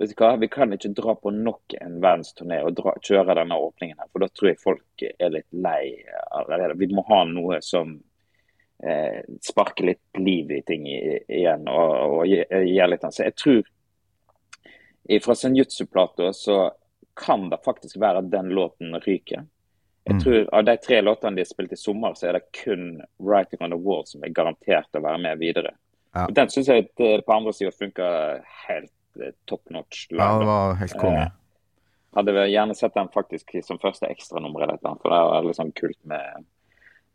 Vet 0.00 0.08
du 0.08 0.14
hva, 0.16 0.36
Vi 0.40 0.48
kan 0.48 0.72
ikke 0.72 0.94
dra 0.94 1.14
på 1.14 1.30
nok 1.30 1.74
en 1.80 2.00
verdensturné 2.00 2.62
og 2.64 2.74
dra, 2.74 2.94
kjøre 3.00 3.34
denne 3.36 3.54
åpningen 3.54 3.98
her, 4.00 4.08
for 4.10 4.18
da 4.24 4.26
tror 4.28 4.48
jeg 4.48 4.58
folk 4.58 5.04
er 5.20 5.30
litt 5.30 5.46
lei 5.52 6.02
allerede. 6.32 6.78
Vi 6.78 6.86
må 6.88 7.04
ha 7.06 7.24
noe 7.24 7.60
som 7.62 8.00
eh, 8.82 9.22
sparke 9.42 9.84
litt 9.86 10.00
liv 10.18 10.50
i 10.50 10.62
ting 10.66 10.86
igjen 10.88 11.68
og, 11.68 11.92
og 12.18 12.26
gi- 12.26 12.48
gjøre 12.48 12.90
litt. 12.90 13.06
Så 13.12 13.24
jeg 13.28 13.36
tror 13.36 13.62
fra 15.22 15.34
Senjutsu-plata 15.34 16.32
så 16.32 16.70
kan 17.14 17.50
det 17.50 17.60
faktisk 17.64 17.96
være 18.00 18.18
at 18.24 18.30
den 18.32 18.48
låten 18.56 18.96
ryker. 19.04 19.44
Jeg 20.04 20.20
tror 20.20 20.48
Av 20.52 20.64
de 20.64 20.76
tre 20.76 21.00
låtene 21.00 21.36
de 21.36 21.40
har 21.40 21.48
spilt 21.48 21.72
i 21.72 21.80
sommer, 21.80 22.12
så 22.14 22.28
er 22.28 22.36
det 22.36 22.50
kun 22.52 23.02
'Writing 23.18 23.62
on 23.64 23.72
the 23.72 23.78
Wall' 23.80 24.04
som 24.06 24.24
er 24.24 24.34
garantert 24.36 24.92
å 24.92 25.00
være 25.00 25.18
med 25.18 25.38
videre. 25.40 25.72
Ja. 26.14 26.26
Den 26.30 26.50
syns 26.52 26.68
jeg 26.68 26.90
eh, 27.00 27.20
på 27.20 27.32
andre 27.32 27.52
sida 27.52 27.72
funka 27.72 28.08
helt 28.68 28.92
eh, 29.20 29.32
top 29.48 29.70
notch. 29.70 30.06
Ja, 30.10 30.38
det 30.38 30.46
var 30.46 30.74
helt 30.74 30.98
konge. 31.00 31.22
Eh, 31.22 31.40
Hadde 32.14 32.34
vel 32.36 32.52
gjerne 32.52 32.74
sett 32.78 32.94
den 32.94 33.08
faktisk 33.10 33.56
som 33.66 33.80
første 33.82 34.06
ekstranummer, 34.06 34.62
eller 34.62 34.78
noe, 34.84 34.98
for 35.02 35.10
det 35.10 35.18
er 35.18 35.48
litt 35.48 35.58
sånn 35.58 35.72
kult 35.74 35.98
med, 36.06 36.44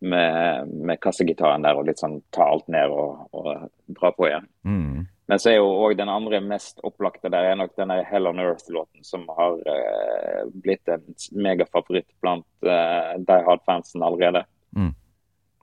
med, 0.03 0.73
med 0.73 0.99
kassegitaren 0.99 1.63
der 1.63 1.79
og 1.79 1.87
litt 1.87 2.01
sånn 2.01 2.17
ta 2.35 2.49
alt 2.51 2.67
ned 2.67 2.91
og, 2.91 3.29
og 3.31 3.69
dra 3.95 4.11
på 4.11 4.27
igjen. 4.27 4.49
Mm. 4.67 5.07
Men 5.29 5.39
så 5.39 5.51
er 5.51 5.59
jo 5.59 5.67
òg 5.85 5.93
den 5.99 6.09
andre 6.09 6.39
mest 6.41 6.79
opplagte 6.81 7.29
der 7.29 7.51
er 7.51 7.57
nok 7.59 7.75
denne 7.77 7.99
Hell 8.07 8.25
on 8.25 8.41
Earth-låten, 8.41 9.03
som 9.05 9.27
har 9.37 9.59
eh, 9.69 10.47
blitt 10.63 10.89
en 10.89 11.03
megafavoritt 11.37 12.07
blant 12.23 12.47
eh, 12.65 13.11
Die 13.27 13.43
Hard-fansen 13.45 14.01
allerede. 14.01 14.41
Mm. 14.73 14.95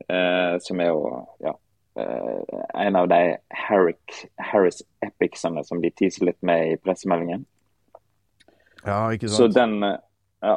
Eh, 0.07 0.55
som 0.63 0.85
er 0.85 0.93
jo 0.93 1.01
ja, 1.43 1.57
eh, 1.99 2.63
en 2.87 3.01
av 3.03 3.11
de 3.11 3.21
Harrick, 3.67 4.21
Harris 4.53 4.85
epicsene 5.03 5.67
som 5.67 5.83
de 5.83 5.91
teaser 5.99 6.31
litt 6.31 6.39
med 6.47 6.77
i 6.77 6.79
pressemeldingen. 6.87 7.43
Ja, 8.85 9.01
ikke 9.11 9.27
sant. 9.27 9.41
Så 9.41 9.51
den 9.51 9.81
ja. 9.83 10.57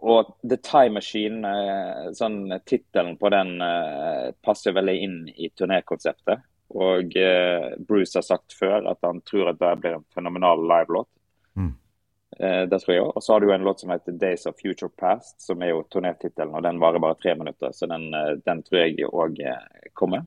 Og 0.00 0.32
The 0.48 0.56
Time 0.64 0.96
Machine, 0.96 1.44
eh, 1.44 2.08
sånn 2.16 2.40
tittelen 2.64 3.20
på 3.20 3.28
den 3.36 3.58
eh, 3.60 4.32
passer 4.44 4.72
veldig 4.76 4.96
inn 5.04 5.18
i 5.36 5.52
turnérkonseptet. 5.52 6.40
Og 6.68 7.16
eh, 7.16 7.74
Bruce 7.78 8.18
har 8.18 8.22
sagt 8.26 8.54
før 8.58 8.88
at 8.90 8.98
han 9.06 9.20
tror 9.26 9.52
at 9.52 9.60
det 9.60 9.74
blir 9.80 9.98
en 9.98 10.06
fenomenal 10.14 10.62
livelåt. 10.66 11.08
Mm. 11.56 11.74
Eh, 12.40 12.62
det 12.70 12.80
tror 12.82 12.94
jeg 12.94 13.04
òg. 13.04 13.12
Og 13.14 13.22
så 13.22 13.32
har 13.32 13.40
du 13.40 13.52
en 13.54 13.66
låt 13.66 13.80
som 13.80 13.90
heter 13.90 14.12
'Days 14.12 14.46
of 14.46 14.58
Future 14.62 14.90
Past', 14.90 15.40
som 15.40 15.62
er 15.62 15.74
jo 15.74 15.84
turnétittelen, 15.90 16.54
og 16.54 16.62
den 16.62 16.80
varer 16.80 16.98
bare 16.98 17.14
tre 17.22 17.34
minutter. 17.34 17.72
Så 17.72 17.86
den, 17.86 18.14
eh, 18.14 18.36
den 18.46 18.62
tror 18.62 18.78
jeg 18.78 19.06
òg 19.06 19.36
kommer. 19.94 20.26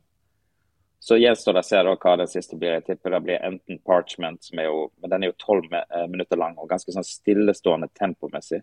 Så 0.99 1.15
gjenstår 1.15 1.53
det 1.53 1.59
å 1.59 1.63
se 1.63 1.83
hva 1.83 2.17
den 2.17 2.27
siste 2.27 2.57
blir. 2.59 2.73
Jeg 2.73 2.85
tipper 2.85 3.11
det 3.11 3.23
blir 3.23 3.43
enten 3.43 3.79
Parchment, 3.85 4.43
som 4.43 4.59
er 4.59 4.65
jo 4.65 4.91
Men 5.01 5.09
den 5.09 5.23
er 5.23 5.27
jo 5.27 5.45
tolv 5.45 5.69
minutter 6.09 6.35
lang 6.35 6.57
og 6.57 6.69
ganske 6.69 6.91
sånn 6.91 7.03
stillestående 7.03 7.87
tempomessig. 7.95 8.61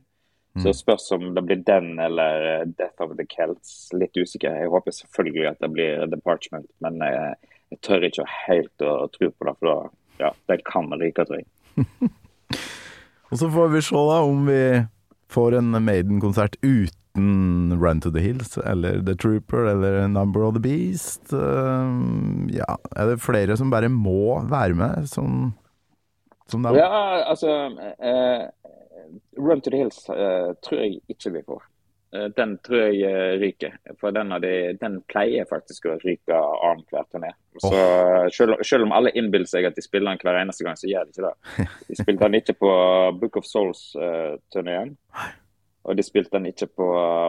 Så 0.63 0.73
spørs 0.73 1.11
om 1.13 1.35
det 1.35 1.43
blir 1.45 1.57
den 1.57 1.99
eller 2.01 2.65
Death 2.65 3.03
of 3.05 3.17
the 3.17 3.27
Celts. 3.29 3.91
Litt 3.93 4.17
usikker. 4.17 4.55
Jeg 4.57 4.73
håper 4.73 4.95
selvfølgelig 4.95 5.51
at 5.51 5.61
det 5.61 5.71
blir 5.73 6.07
The 6.09 6.21
Parchment, 6.25 6.71
men 6.81 7.03
eh, 7.05 7.35
jeg 7.73 7.81
tør 7.85 8.07
ikke 8.07 8.27
helt 8.47 8.85
å 8.85 8.97
tro 9.13 9.31
på 9.31 9.49
det, 9.49 9.55
for 9.59 9.71
da 9.71 9.79
ja, 10.27 10.31
det 10.49 10.63
kan 10.69 10.93
ryke, 10.97 11.27
tror 11.27 11.43
jeg. 11.43 12.11
Og 13.31 13.41
så 13.41 13.49
får 13.51 13.73
vi 13.75 13.83
se 13.85 14.05
da 14.09 14.21
om 14.25 14.47
vi 14.47 14.63
får 15.33 15.59
en 15.59 15.77
Maiden-konsert 15.85 16.57
uten 16.63 17.75
Run 17.83 18.01
to 18.01 18.13
the 18.13 18.23
Hills, 18.23 18.57
eller 18.59 19.03
The 19.03 19.17
Trooper, 19.19 19.67
eller 19.73 20.09
Number 20.09 20.45
of 20.47 20.55
the 20.55 20.63
Beast. 20.63 21.33
Uh, 21.33 22.47
ja, 22.53 22.77
er 22.97 23.11
det 23.11 23.23
flere 23.25 23.57
som 23.59 23.73
bare 23.73 23.91
må 23.93 24.39
være 24.47 24.77
med, 24.79 25.09
som, 25.11 25.51
som 26.47 26.63
dem? 26.63 26.79
Ja, 26.79 27.25
altså 27.27 27.57
uh, 27.75 28.47
Run 29.37 29.61
to 29.61 29.73
the 29.73 29.83
Hills 29.83 30.05
uh, 30.13 30.55
tror 30.63 30.85
jeg 30.85 31.01
ikke 31.09 31.35
vi 31.39 31.47
får. 31.49 31.65
Eh, 32.15 32.25
den 32.37 32.59
tror 32.59 32.83
jeg 32.87 33.01
eh, 33.03 33.39
ryker. 33.41 33.79
For 34.01 34.15
den, 34.15 34.35
de, 34.43 34.53
den 34.81 35.01
pleier 35.11 35.49
faktisk 35.49 35.89
å 35.91 35.97
ryke 36.03 36.37
annenhver 36.37 37.09
turné. 37.11 37.33
Så 37.63 37.73
selv, 38.37 38.61
selv 38.67 38.87
om 38.87 38.95
alle 38.97 39.15
innbiller 39.17 39.49
seg 39.49 39.67
at 39.67 39.79
de 39.79 39.85
spiller 39.85 40.13
den 40.13 40.23
hver 40.23 40.43
eneste 40.43 40.67
gang, 40.67 40.77
så 40.79 40.91
gjør 40.91 41.09
de 41.09 41.15
ikke 41.15 41.27
det. 41.27 41.67
De 41.89 41.99
spilte 41.99 42.29
den 42.29 42.39
ikke 42.41 42.59
på 42.61 42.71
Book 43.21 43.41
of 43.41 43.49
Souls-turneen. 43.49 44.95
og 45.87 45.97
de 45.97 46.03
spilte 46.03 46.35
den 46.35 46.49
ikke 46.51 46.67
på 46.67 46.87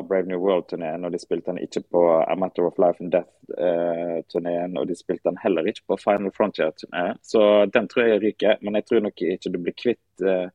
Brave 0.10 0.28
New 0.28 0.42
World-turneen, 0.42 1.06
og 1.06 1.14
de 1.14 1.20
spilte 1.22 1.52
den 1.52 1.62
ikke 1.62 1.84
på 1.94 2.04
A 2.20 2.36
Matter 2.36 2.66
of 2.66 2.80
Life 2.82 3.04
and 3.04 3.14
Death-turneen, 3.14 4.78
og 4.82 4.88
de 4.90 4.98
spilte 4.98 5.30
den 5.30 5.38
heller 5.44 5.70
ikke 5.70 5.86
på 5.94 6.00
Final 6.02 6.34
Frontier-turneen. 6.34 7.22
Så 7.22 7.68
den 7.74 7.88
tror 7.88 8.10
jeg 8.10 8.24
ryker, 8.24 8.58
men 8.62 8.80
jeg 8.80 8.88
tror 8.90 9.06
nok 9.06 9.22
ikke 9.22 9.54
du 9.54 9.60
blir 9.62 9.78
kvitt 9.78 10.26
eh, 10.26 10.48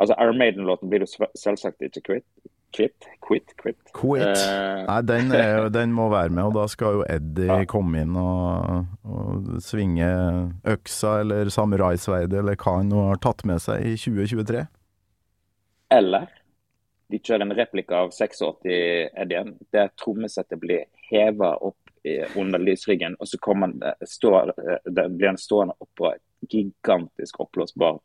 Altså, 0.00 0.14
Iron 0.16 0.38
Maiden-låten 0.40 0.88
blir 0.88 1.02
du 1.02 1.28
selvsagt 1.36 1.82
ikke 1.84 2.00
kvitt. 2.00 2.28
Kvitt? 2.72 3.06
Quit? 3.20 3.52
Quit? 3.58 3.78
Quit. 3.94 4.22
Uh, 4.22 4.84
Nei, 4.86 4.98
den, 5.06 5.32
er, 5.34 5.68
den 5.78 5.92
må 5.94 6.08
være 6.12 6.32
med, 6.34 6.44
og 6.50 6.56
da 6.58 6.66
skal 6.70 7.00
jo 7.00 7.06
Eddie 7.10 7.50
Ja. 7.50 7.66
komme 7.70 8.04
inn 8.04 8.16
og, 8.18 8.86
og 9.06 9.48
svinge 9.64 10.08
øksa 10.66 11.20
eller 11.24 11.50
samuraisverdet 11.52 12.40
eller 12.42 12.58
hva 12.58 12.76
han 12.80 12.90
nå 12.90 13.06
har 13.10 13.22
tatt 13.22 13.44
med 13.48 13.62
seg 13.62 13.86
i 13.86 13.96
2023. 13.98 14.64
Eller 15.94 16.30
de 17.10 17.18
kjører 17.18 17.42
en 17.42 17.56
replika 17.58 18.04
av 18.04 18.12
86-Eddien, 18.14 19.56
der 19.74 19.90
trommesettet 19.98 20.60
blir 20.62 20.86
heva 21.10 21.56
opp 21.58 21.76
under 22.38 22.62
lysryggen, 22.62 23.16
og 23.20 23.28
så 23.28 23.38
han, 23.46 23.82
eh, 23.82 24.06
står, 24.06 24.52
eh, 24.70 25.08
blir 25.08 25.26
han 25.26 25.36
stående 25.36 25.74
oppå 25.80 26.14
et 26.14 26.48
gigantisk 26.48 27.40
oppblåsbar 27.40 27.98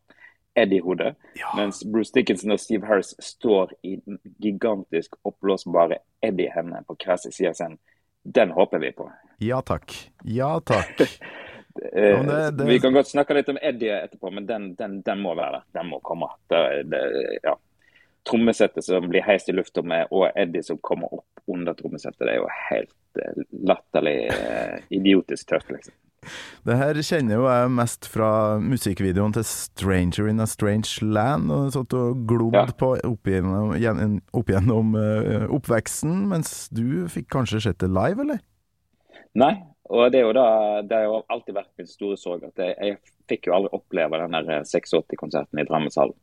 Eddie-hode. 0.55 1.13
Mens 1.57 1.83
Bruce 1.83 2.11
Dickinson 2.15 2.51
og 2.55 2.59
Steve 2.59 2.87
Harris 2.87 3.13
står 3.19 3.73
i 3.83 3.95
den 4.05 4.19
gigantisk 4.41 5.15
oppblåsbare 5.27 5.97
Eddie-hendene 6.23 6.83
på 6.87 6.95
hver 7.03 7.17
sin 7.19 7.31
side 7.35 7.49
av 7.49 7.57
scenen. 7.59 7.77
Den 8.23 8.51
håper 8.55 8.79
vi 8.81 8.91
på. 8.91 9.09
Ja 9.43 9.61
takk. 9.61 9.91
Ja 10.23 10.59
takk. 10.65 11.01
Eh, 11.91 12.05
Ja, 12.07 12.21
det- 12.23 12.51
det- 12.57 12.65
Vi 12.69 12.79
kan 12.79 12.93
godt 12.93 13.07
snakke 13.11 13.33
litt 13.35 13.49
om 13.51 13.57
Eddie 13.61 13.91
etterpå, 14.05 14.29
men 14.31 14.45
den, 14.47 14.75
den, 14.79 15.01
den 15.01 15.19
må 15.19 15.33
være 15.35 15.57
der. 15.57 15.63
Den 15.81 15.89
må 15.91 15.97
komme. 15.99 16.29
Det, 16.47 16.83
det, 16.89 17.01
ja. 17.43 17.57
Trommesettet 18.23 18.83
som 18.87 19.09
blir 19.09 19.21
heist 19.21 19.49
i 19.49 19.51
lufta 19.51 19.81
med, 19.83 20.07
og 20.11 20.29
Eddie 20.39 20.63
som 20.63 20.77
kommer 20.81 21.11
opp 21.13 21.41
under 21.51 21.73
trommesettet, 21.75 22.23
det 22.23 22.31
er 22.31 22.39
jo 22.39 22.47
helt 22.69 23.19
eh, 23.19 23.43
latterlig 23.67 24.15
eh, 24.31 24.79
idiotisk 24.95 25.49
tøft, 25.51 25.69
liksom. 25.75 25.93
Det 26.65 26.77
her 26.77 26.93
kjenner 27.05 27.35
jo 27.39 27.45
jeg 27.49 27.71
mest 27.75 28.07
fra 28.11 28.29
musikkvideoen 28.61 29.33
til 29.33 29.43
'Stranger 29.43 30.27
in 30.29 30.39
a 30.39 30.45
Strange 30.45 30.99
Land'. 31.01 31.51
og 31.51 31.71
Satt 31.73 31.93
og 31.93 32.25
glodd 32.27 32.53
Ja. 32.53 32.65
på 32.65 32.95
opp 33.03 33.23
gjennom, 33.23 34.21
opp 34.33 34.47
gjennom 34.49 34.95
eh, 34.95 35.47
oppveksten, 35.47 36.27
mens 36.27 36.69
du 36.69 37.07
fikk 37.07 37.29
kanskje 37.29 37.61
sett 37.61 37.79
det 37.79 37.89
live, 37.89 38.21
eller? 38.21 38.39
Nei, 39.35 39.53
og 39.89 40.11
det 40.11 40.19
er 40.21 40.25
jo 40.25 40.33
da 40.33 40.81
Det 40.81 40.95
har 40.97 41.03
jo 41.03 41.23
alltid 41.29 41.55
vært 41.55 41.77
min 41.77 41.87
store 41.87 42.17
sorg 42.17 42.43
at 42.43 42.55
jeg, 42.55 42.75
jeg 42.79 42.97
fikk 43.27 43.47
jo 43.47 43.53
aldri 43.53 43.69
oppleve 43.73 44.17
den 44.21 44.31
der 44.31 44.63
86-konserten 44.63 45.59
i 45.59 45.65
Drammenshallen. 45.65 46.15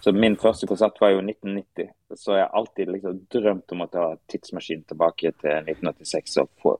Så 0.00 0.10
min 0.12 0.36
første 0.36 0.66
konsert 0.66 0.96
var 1.00 1.10
jo 1.12 1.20
1990, 1.20 1.90
så 2.16 2.32
jeg 2.38 2.46
har 2.46 2.54
alltid 2.58 2.88
liksom 2.88 3.18
drømt 3.30 3.72
om 3.72 3.82
å 3.84 3.86
ta 3.92 4.16
tidsmaskinen 4.32 4.86
tilbake 4.88 5.32
til 5.42 5.68
1986 5.68 6.38
og 6.40 6.48
få, 6.62 6.72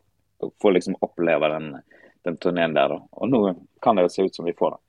få 0.62 0.72
liksom 0.72 0.96
oppleve 1.04 1.50
den, 1.52 1.68
den 2.26 2.36
turneen 2.42 2.76
der. 2.76 2.92
da. 2.92 3.00
Og 3.16 3.30
nå 3.32 3.42
kan 3.82 3.96
det 3.96 4.06
jo 4.06 4.12
se 4.16 4.26
ut 4.26 4.36
som 4.36 4.48
vi 4.48 4.56
får 4.56 4.76
det. 4.76 4.82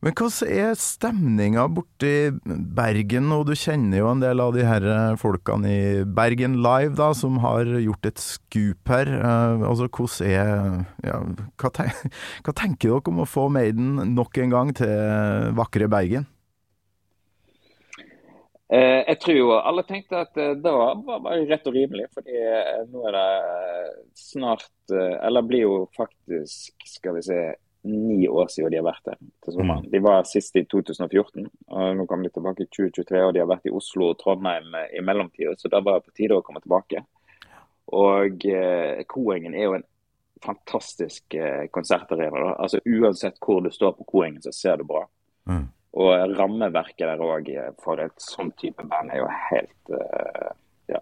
Men 0.00 0.14
hvordan 0.16 0.48
er 0.48 0.78
stemninga 0.80 1.66
borti 1.76 2.30
Bergen 2.72 3.26
og 3.36 3.50
Du 3.50 3.52
kjenner 3.52 4.00
jo 4.00 4.08
en 4.08 4.22
del 4.22 4.40
av 4.40 4.54
de 4.56 4.64
her 4.64 4.86
eh, 4.88 5.18
folkene 5.20 5.68
i 5.68 5.82
Bergen 6.08 6.56
Live, 6.64 6.94
da, 6.96 7.10
som 7.12 7.36
har 7.44 7.68
gjort 7.68 8.08
et 8.08 8.22
skup 8.22 8.88
her. 8.88 9.12
Eh, 9.18 9.66
altså, 9.68 9.90
hvordan 9.92 10.30
er 10.30 10.86
ja, 11.04 11.20
hva, 11.60 11.72
tenker, 11.76 12.16
hva 12.46 12.56
tenker 12.56 12.94
dere 12.94 13.12
om 13.12 13.20
å 13.20 13.28
få 13.28 13.50
Maiden 13.52 13.98
nok 14.16 14.40
en 14.40 14.56
gang 14.56 14.72
til 14.80 15.52
vakre 15.60 15.90
Bergen? 15.92 16.24
Eh, 18.72 19.00
jeg 19.08 19.18
tror 19.22 19.36
jo 19.36 19.48
alle 19.58 19.82
tenkte 19.86 20.20
at 20.22 20.36
eh, 20.38 20.52
det 20.54 20.72
var 20.74 21.00
bare 21.06 21.40
rett 21.48 21.66
og 21.66 21.74
rimelig, 21.74 22.06
fordi 22.14 22.36
eh, 22.38 22.84
nå 22.90 23.02
er 23.10 23.16
det 23.16 23.30
snart 24.14 24.68
Eller 24.90 25.42
blir 25.46 25.64
jo 25.64 25.74
faktisk, 25.96 26.86
skal 26.86 27.14
vi 27.16 27.22
se, 27.22 27.40
ni 27.82 28.28
år 28.28 28.46
siden 28.50 28.70
de 28.70 28.78
har 28.80 28.86
vært 28.86 29.06
der 29.06 29.18
til 29.44 29.54
sommeren. 29.54 29.86
De 29.90 30.00
var 30.02 30.26
sist 30.28 30.56
i 30.58 30.64
2014, 30.68 31.46
og 31.70 31.94
nå 31.96 32.06
kommer 32.06 32.26
de 32.26 32.34
tilbake 32.34 32.66
i 32.66 32.70
2023. 32.74 33.22
Og 33.24 33.32
de 33.34 33.42
har 33.42 33.48
vært 33.48 33.70
i 33.70 33.74
Oslo 33.74 34.10
og 34.10 34.18
Trondheim 34.20 34.74
i 34.90 35.02
mellomtida, 35.04 35.54
så 35.56 35.70
da 35.72 35.80
var 35.84 36.00
det 36.00 36.10
på 36.10 36.16
tide 36.18 36.36
å 36.36 36.44
komme 36.44 36.60
tilbake. 36.62 37.04
Og 37.96 38.44
eh, 38.46 39.00
Koengen 39.10 39.54
er 39.54 39.66
jo 39.66 39.78
en 39.78 39.86
fantastisk 40.44 41.34
eh, 41.34 41.66
konsertarena. 41.72 42.38
da. 42.38 42.52
Altså 42.58 42.80
Uansett 42.86 43.40
hvor 43.42 43.64
du 43.64 43.70
står 43.74 43.96
på 43.98 44.06
Koengen, 44.12 44.42
så 44.42 44.52
ser 44.54 44.76
du 44.80 44.86
bra. 44.88 45.06
Og 46.00 46.34
rammeverket 46.38 47.04
der 47.04 47.22
òg 47.24 47.50
for 47.82 48.00
et 48.00 48.24
sånn 48.24 48.52
type 48.60 48.84
band 48.88 49.12
er 49.12 49.20
jo 49.20 49.28
helt 49.50 49.94
eh, 49.96 50.52
ja, 50.94 51.00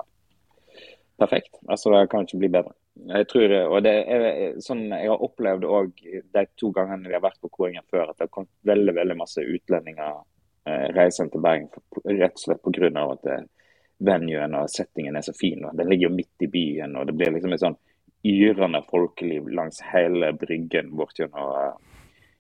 perfekt. 1.20 1.60
Altså 1.68 1.92
Det 1.94 2.06
kan 2.10 2.26
ikke 2.26 2.40
bli 2.42 2.52
bedre. 2.56 2.74
Jeg 2.98 3.28
tror, 3.30 3.52
og 3.76 3.84
det 3.86 3.92
er 4.10 4.56
sånn 4.64 4.88
Jeg 4.90 5.06
har 5.06 5.22
opplevd 5.22 5.66
òg 5.70 6.00
de 6.34 6.42
to 6.58 6.72
gangene 6.74 7.06
vi 7.06 7.14
har 7.14 7.22
vært 7.22 7.38
på 7.44 7.52
koringen 7.60 7.86
før, 7.86 8.08
at 8.08 8.18
det 8.18 8.26
har 8.26 8.34
kommet 8.34 8.50
veldig 8.66 8.94
veldig 8.96 9.18
masse 9.20 9.44
utlendinger 9.44 10.16
eh, 10.66 10.88
reisende 10.96 11.36
til 11.36 11.44
Bergen 11.46 11.70
rett 12.18 12.34
og 12.34 12.42
slett 12.42 12.64
pga. 12.64 13.04
at 13.12 13.22
det, 13.28 13.38
venuen 13.98 14.54
og 14.54 14.70
settingen 14.70 15.16
er 15.18 15.26
så 15.26 15.34
fin. 15.34 15.64
Og 15.66 15.76
den 15.76 15.88
ligger 15.90 16.08
jo 16.08 16.16
midt 16.16 16.46
i 16.46 16.50
byen, 16.50 16.96
og 16.96 17.06
det 17.06 17.16
blir 17.18 17.34
liksom 17.34 17.54
et 17.54 17.62
sånn 17.62 17.78
yrende 18.26 18.82
folkeliv 18.90 19.48
langs 19.54 19.80
hele 19.92 20.32
Bryggen 20.38 20.90
bortgjennom 20.98 21.54
eh, 21.54 21.97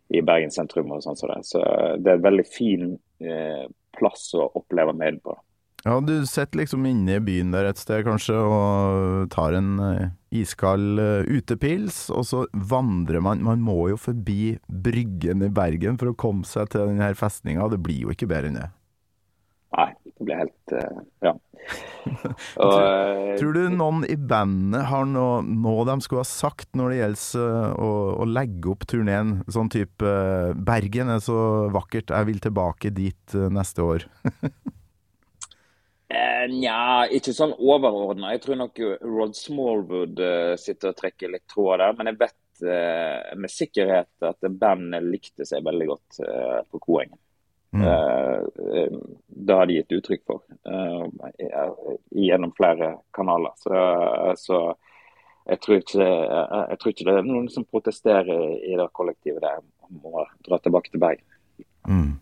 i 0.08 0.22
Bergen 0.24 0.52
sentrum 0.54 0.92
og 0.94 1.04
sånn 1.04 1.18
som 1.18 1.32
det. 1.32 1.42
Så 1.48 1.60
det 2.00 2.14
er 2.14 2.18
en 2.20 2.24
veldig 2.24 2.46
fin 2.48 2.94
eh, 3.20 3.66
plass 3.98 4.30
å 4.38 4.48
oppleve 4.58 4.94
med 4.96 5.20
på. 5.24 5.36
Ja, 5.86 6.00
du 6.02 6.26
sitter 6.26 6.58
liksom 6.58 6.86
inne 6.90 7.16
i 7.16 7.22
byen 7.22 7.52
der 7.54 7.68
et 7.68 7.78
sted 7.78 8.02
kanskje 8.06 8.34
og 8.34 9.28
tar 9.30 9.54
en 9.54 9.76
eh, 9.84 10.08
iskald 10.40 10.98
eh, 10.98 11.28
utepils, 11.38 12.08
og 12.10 12.26
så 12.26 12.42
vandrer 12.52 13.22
man 13.24 13.44
Man 13.46 13.62
må 13.62 13.88
jo 13.92 14.00
forbi 14.00 14.56
Bryggen 14.66 15.44
i 15.46 15.52
Bergen 15.54 16.00
for 16.00 16.10
å 16.10 16.18
komme 16.18 16.48
seg 16.48 16.72
til 16.72 16.88
denne 16.88 17.12
festninga. 17.14 17.70
Det 17.70 17.80
blir 17.84 18.08
jo 18.08 18.14
ikke 18.14 18.28
bedre 18.30 18.50
enn 18.50 18.58
det. 18.58 18.68
Blir 20.28 20.42
helt 20.44 20.74
eh, 20.76 21.04
Ja. 21.24 21.34
Og, 22.62 22.70
tror, 22.72 23.32
Tror 23.40 23.56
du 23.56 23.74
noen 23.74 24.04
i 24.08 24.14
bandet 24.16 24.86
har 24.88 25.04
noe, 25.08 25.42
noe 25.42 25.84
de 25.88 25.98
skulle 26.04 26.22
ha 26.22 26.28
sagt 26.28 26.76
når 26.78 26.92
det 26.92 27.00
gjelder 27.00 27.44
eh, 27.44 27.84
å, 27.84 27.90
å 28.22 28.28
legge 28.28 28.72
opp 28.72 28.86
turneen? 28.88 29.38
Sånn 29.50 29.72
type 29.72 30.06
eh, 30.06 30.54
'Bergen 30.54 31.12
er 31.12 31.22
så 31.24 31.38
vakkert, 31.74 32.14
jeg 32.14 32.30
vil 32.30 32.42
tilbake 32.44 32.94
dit 32.94 33.36
eh, 33.36 33.48
neste 33.52 33.84
år'. 33.84 34.08
Eh, 36.08 36.46
Nja, 36.48 37.04
ikke 37.12 37.34
sånn 37.36 37.50
overordna. 37.52 38.30
Jeg 38.32 38.40
tror 38.46 38.56
nok 38.62 38.78
Rod 39.04 39.34
Smallwood 39.36 40.20
eh, 40.24 40.54
sitter 40.56 40.94
og 40.94 40.96
trekker 40.96 41.34
litt 41.34 41.44
tråd 41.52 41.82
der. 41.82 41.96
Men 41.98 42.08
jeg 42.08 42.16
vet 42.22 42.62
eh, 42.64 43.34
med 43.36 43.52
sikkerhet 43.52 44.28
at 44.30 44.48
bandet 44.48 45.04
likte 45.04 45.44
seg 45.48 45.66
veldig 45.68 45.88
godt 45.90 46.20
eh, 46.24 46.60
på 46.64 46.80
Koengen. 46.86 47.18
Mm. 47.70 47.82
Eh, 47.84 48.38
eh, 48.74 48.92
det 49.26 49.54
har 49.54 49.66
de 49.66 49.78
gitt 49.78 49.92
uttrykk 49.92 50.22
for 50.26 50.40
uh, 50.68 51.04
gjennom 52.10 52.52
flere 52.56 52.94
kanaler. 53.14 53.52
Så, 53.60 53.74
så 54.40 54.60
jeg, 55.44 55.60
tror 55.64 55.82
ikke, 55.82 56.06
jeg, 56.06 56.62
jeg 56.72 56.80
tror 56.80 56.94
ikke 56.94 57.08
det 57.08 57.16
er 57.16 57.28
noen 57.28 57.50
som 57.52 57.66
protesterer 57.68 58.56
i 58.56 58.76
det 58.78 58.88
kollektivet 58.96 59.44
der 59.44 59.60
om 59.88 60.00
å 60.08 60.24
dra 60.48 60.60
tilbake 60.64 60.92
til 60.92 61.04
Bergen. 61.04 61.28
Mm. 61.88 62.16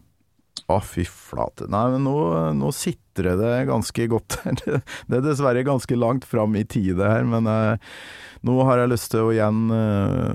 Å, 0.67 0.81
fy 0.83 1.05
flate. 1.07 1.69
Nei, 1.71 1.85
men 1.95 2.07
nå, 2.09 2.17
nå 2.59 2.73
sitrer 2.75 3.39
det 3.39 3.53
ganske 3.69 4.07
godt 4.11 4.41
her. 4.43 4.57
Det, 5.09 5.19
er 5.21 5.25
dessverre 5.25 5.63
ganske 5.67 5.99
langt 5.99 6.27
fram 6.27 6.57
i 6.59 6.65
tid, 6.67 6.97
det 6.99 7.11
her, 7.11 7.27
men 7.29 7.47
eh, 7.51 7.93
nå 8.47 8.57
har 8.67 8.83
jeg 8.83 8.91
lyst 8.93 9.13
til 9.13 9.29
å 9.29 9.35
igjen 9.35 9.71
eh, 9.75 10.35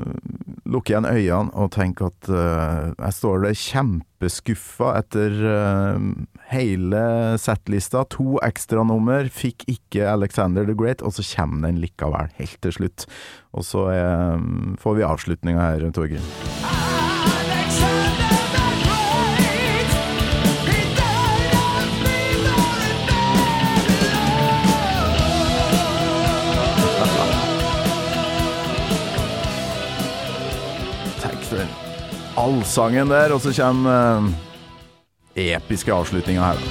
lukke 0.72 0.94
igjen 0.94 1.08
øynene 1.08 1.52
og 1.58 1.72
tenke 1.76 2.08
at 2.10 2.30
eh, 2.32 2.92
jeg 2.96 3.18
står 3.18 3.44
der 3.46 3.60
kjempeskuffa 3.60 4.94
etter 5.02 5.36
eh, 5.52 6.08
hele 6.54 7.04
settlista. 7.42 8.06
To 8.16 8.38
ekstranummer 8.46 9.28
fikk 9.32 9.68
ikke 9.72 10.08
Alexander 10.12 10.68
the 10.68 10.78
Great, 10.78 11.04
og 11.04 11.16
så 11.18 11.28
kommer 11.34 11.68
den 11.68 11.84
likevel, 11.84 12.32
helt 12.40 12.62
til 12.64 12.78
slutt. 12.80 13.08
Og 13.52 13.68
så 13.68 13.90
eh, 13.96 14.48
får 14.82 15.00
vi 15.00 15.08
avslutninga 15.12 15.70
her, 15.74 15.92
Torgrim. 15.96 16.91
Allsangen 32.42 33.10
der, 33.10 33.34
og 33.36 33.42
så 33.44 33.54
kommer 33.54 34.32
eh, 35.36 35.54
episke 35.56 35.94
avslutninga 35.94 36.54
her. 36.54 36.62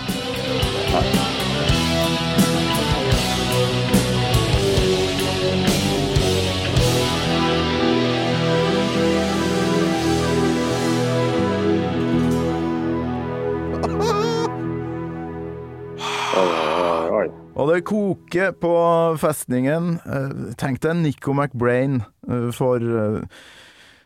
Og 17.61 17.69
det 17.69 17.83
koker 17.85 18.55
på 18.57 18.75
festningen. 19.21 19.99
Eh, 20.09 20.31
Tenk 20.59 20.81
deg 20.81 20.97
Nico 21.03 21.35
McBrain 21.37 22.01
eh, 22.25 22.49
får 22.57 22.87
eh, 22.89 23.43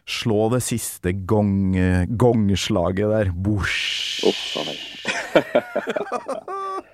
slå 0.09 0.49
det 0.53 0.61
siste 0.67 1.15
gong, 1.29 1.77
gongslaget 2.21 3.09
der. 3.15 3.33
Bosh! 3.33 4.25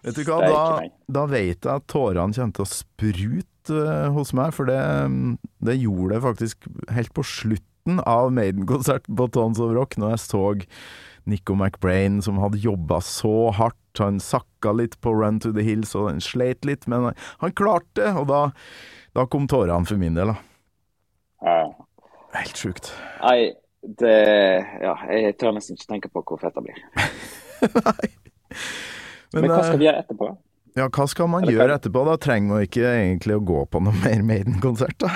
Vet 0.00 0.16
du 0.16 0.24
hva, 0.24 0.38
da, 0.40 0.80
da 1.12 1.26
vet 1.28 1.66
jeg 1.66 1.74
at 1.74 1.84
tårene 1.90 2.32
kommer 2.32 2.54
til 2.56 2.64
å 2.64 2.72
sprute 2.72 3.76
eh, 3.76 4.08
hos 4.14 4.32
meg, 4.36 4.54
for 4.56 4.64
det, 4.70 4.80
det 5.60 5.76
gjorde 5.76 6.14
det 6.14 6.22
faktisk 6.24 6.64
helt 6.94 7.12
på 7.16 7.24
slutten 7.26 8.00
av 8.08 8.32
Maiden-konserten 8.36 9.16
på 9.18 9.28
Tons 9.34 9.60
of 9.60 9.74
Rock, 9.76 9.96
når 10.00 10.08
jeg 10.14 10.22
så 10.24 10.44
Nico 11.28 11.54
McBrain, 11.54 12.22
som 12.24 12.40
hadde 12.40 12.62
jobba 12.62 13.00
så 13.04 13.50
hardt. 13.56 13.76
Han 14.00 14.20
sakka 14.22 14.72
litt 14.78 14.96
på 15.04 15.12
Run 15.12 15.40
to 15.42 15.50
the 15.52 15.64
Hills, 15.66 15.94
og 15.98 16.08
han 16.08 16.20
sleit 16.24 16.64
litt, 16.64 16.86
men 16.88 17.10
han 17.42 17.52
klarte 17.58 18.00
det, 18.00 18.10
og 18.16 18.26
da, 18.30 18.42
da 19.18 19.26
kom 19.28 19.46
tårene 19.50 19.86
for 19.88 19.98
min 20.00 20.16
del, 20.16 20.28
da. 20.32 20.38
Helt 22.36 22.56
sjukt. 22.60 22.92
Nei, 23.22 23.54
Det 23.80 24.14
Ja, 24.82 24.94
jeg 25.08 25.36
tør 25.40 25.54
nesten 25.56 25.78
ikke 25.78 25.88
tenke 25.88 26.10
på 26.12 26.22
hvor 26.22 26.40
fett 26.40 26.54
det 26.58 26.64
blir. 26.66 26.78
Men, 29.32 29.44
Men 29.44 29.52
hva 29.52 29.60
skal 29.62 29.76
eh, 29.76 29.80
vi 29.80 29.86
gjøre 29.86 30.00
etterpå? 30.04 30.28
ja, 30.78 30.86
hva 30.90 31.04
skal 31.10 31.28
man 31.30 31.44
Eller 31.44 31.56
gjøre 31.56 31.76
etterpå? 31.78 32.02
Da 32.08 32.16
trenger 32.22 32.50
man 32.54 32.64
ikke 32.66 32.82
egentlig 32.88 33.36
å 33.36 33.42
gå 33.46 33.60
på 33.70 33.82
noe 33.84 33.94
mer 34.02 34.24
Maiden-konsert, 34.26 34.96
da. 35.02 35.10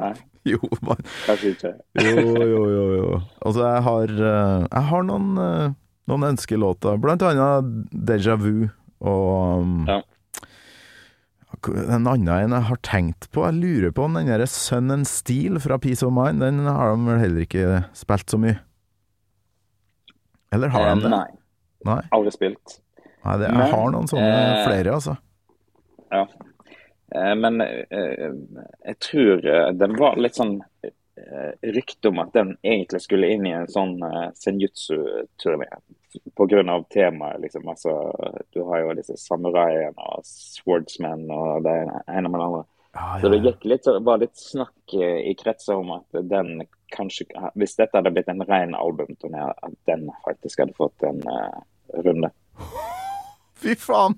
Nei, 0.00 0.12
jo, 0.52 0.60
man, 0.84 1.00
kanskje 1.26 1.54
ikke. 1.54 1.72
jo, 2.04 2.24
jo, 2.44 2.62
jo, 2.74 2.84
jo. 2.98 3.20
Altså, 3.40 3.64
jeg 3.66 3.84
har, 3.88 4.14
eh, 4.32 4.66
jeg 4.66 4.84
har 4.92 5.06
noen, 5.08 5.30
eh, 5.46 5.74
noen 6.12 6.28
ønskelåter, 6.32 7.00
blant 7.00 7.24
annet 7.24 7.72
Deja 7.92 8.36
Vu 8.40 8.68
og 9.00 9.60
um, 9.64 9.76
Ja. 9.88 10.00
En 11.68 12.06
annen 12.08 12.28
enn 12.32 12.54
jeg 12.56 12.66
har 12.70 12.78
tenkt 12.86 13.28
på, 13.34 13.44
jeg 13.44 13.58
lurer 13.60 13.92
på 13.92 14.04
om 14.06 14.14
den 14.16 14.26
der 14.30 14.46
Sun 14.48 14.90
and 14.94 15.06
Steel 15.08 15.58
fra 15.60 15.76
Peace 15.78 16.02
of 16.06 16.12
Mind, 16.16 16.40
den 16.40 16.62
har 16.66 16.94
de 16.94 17.04
vel 17.08 17.18
heller 17.20 17.44
ikke 17.44 17.82
spilt 17.98 18.30
så 18.32 18.38
mye? 18.40 18.58
Eller 20.52 20.68
har 20.72 20.86
Eh, 20.88 20.94
de 20.96 21.02
det? 21.02 21.10
Nei, 21.10 21.26
Nei. 21.86 22.00
aldri 22.16 22.32
spilt. 22.34 22.78
Nei 23.24 23.36
det, 23.38 23.50
jeg 23.50 23.56
Men, 23.58 23.70
har 23.74 23.90
noen 23.92 24.08
sånne 24.08 24.30
eh, 24.38 24.64
flere, 24.66 24.94
altså. 24.96 25.16
Ja. 26.10 26.24
Eh, 27.14 27.34
Men 27.36 27.60
eh, 27.60 28.32
jeg 28.86 28.98
tror 29.04 29.44
eh, 29.46 29.70
den 29.76 29.96
var 30.00 30.16
litt 30.16 30.34
sånn 30.38 30.56
eh, 30.82 31.52
rykte 31.76 32.08
om 32.10 32.18
at 32.24 32.32
den 32.34 32.56
egentlig 32.64 33.02
skulle 33.04 33.28
inn 33.34 33.46
i 33.46 33.52
en 33.54 33.68
sånn 33.70 33.98
eh, 34.02 34.30
senjutsu-turné. 34.40 35.68
Av 36.70 36.84
temaet, 36.90 37.40
liksom. 37.40 37.68
Altså, 37.68 37.92
du 38.54 38.62
har 38.66 38.82
jo 38.82 38.94
disse 38.98 39.14
samuraiene 39.20 39.94
og 39.94 40.24
swordsmen 40.26 41.28
og 41.30 41.62
det 41.66 41.76
ene 42.10 42.28
med 42.28 42.40
det 42.40 42.46
andre. 42.46 42.64
Ja, 42.92 43.18
Så 43.20 43.28
det 43.30 43.38
gikk 43.44 43.64
litt, 43.70 43.86
var 44.02 44.18
litt 44.18 44.34
snakk 44.34 44.94
i 44.98 45.34
kretser 45.38 45.78
om 45.78 45.92
at 46.00 46.22
den 46.26 46.64
kanskje 46.90 47.28
Hvis 47.54 47.76
dette 47.78 47.94
hadde 47.94 48.10
blitt 48.10 48.28
en 48.32 48.42
ren 48.42 48.74
albumturné, 48.74 49.44
at 49.54 49.76
den 49.86 50.08
faktisk 50.24 50.64
hadde 50.64 50.74
fått 50.74 51.04
en 51.06 51.22
uh, 51.22 51.60
runde. 52.02 52.32
Fy 53.60 53.76
faen! 53.78 54.16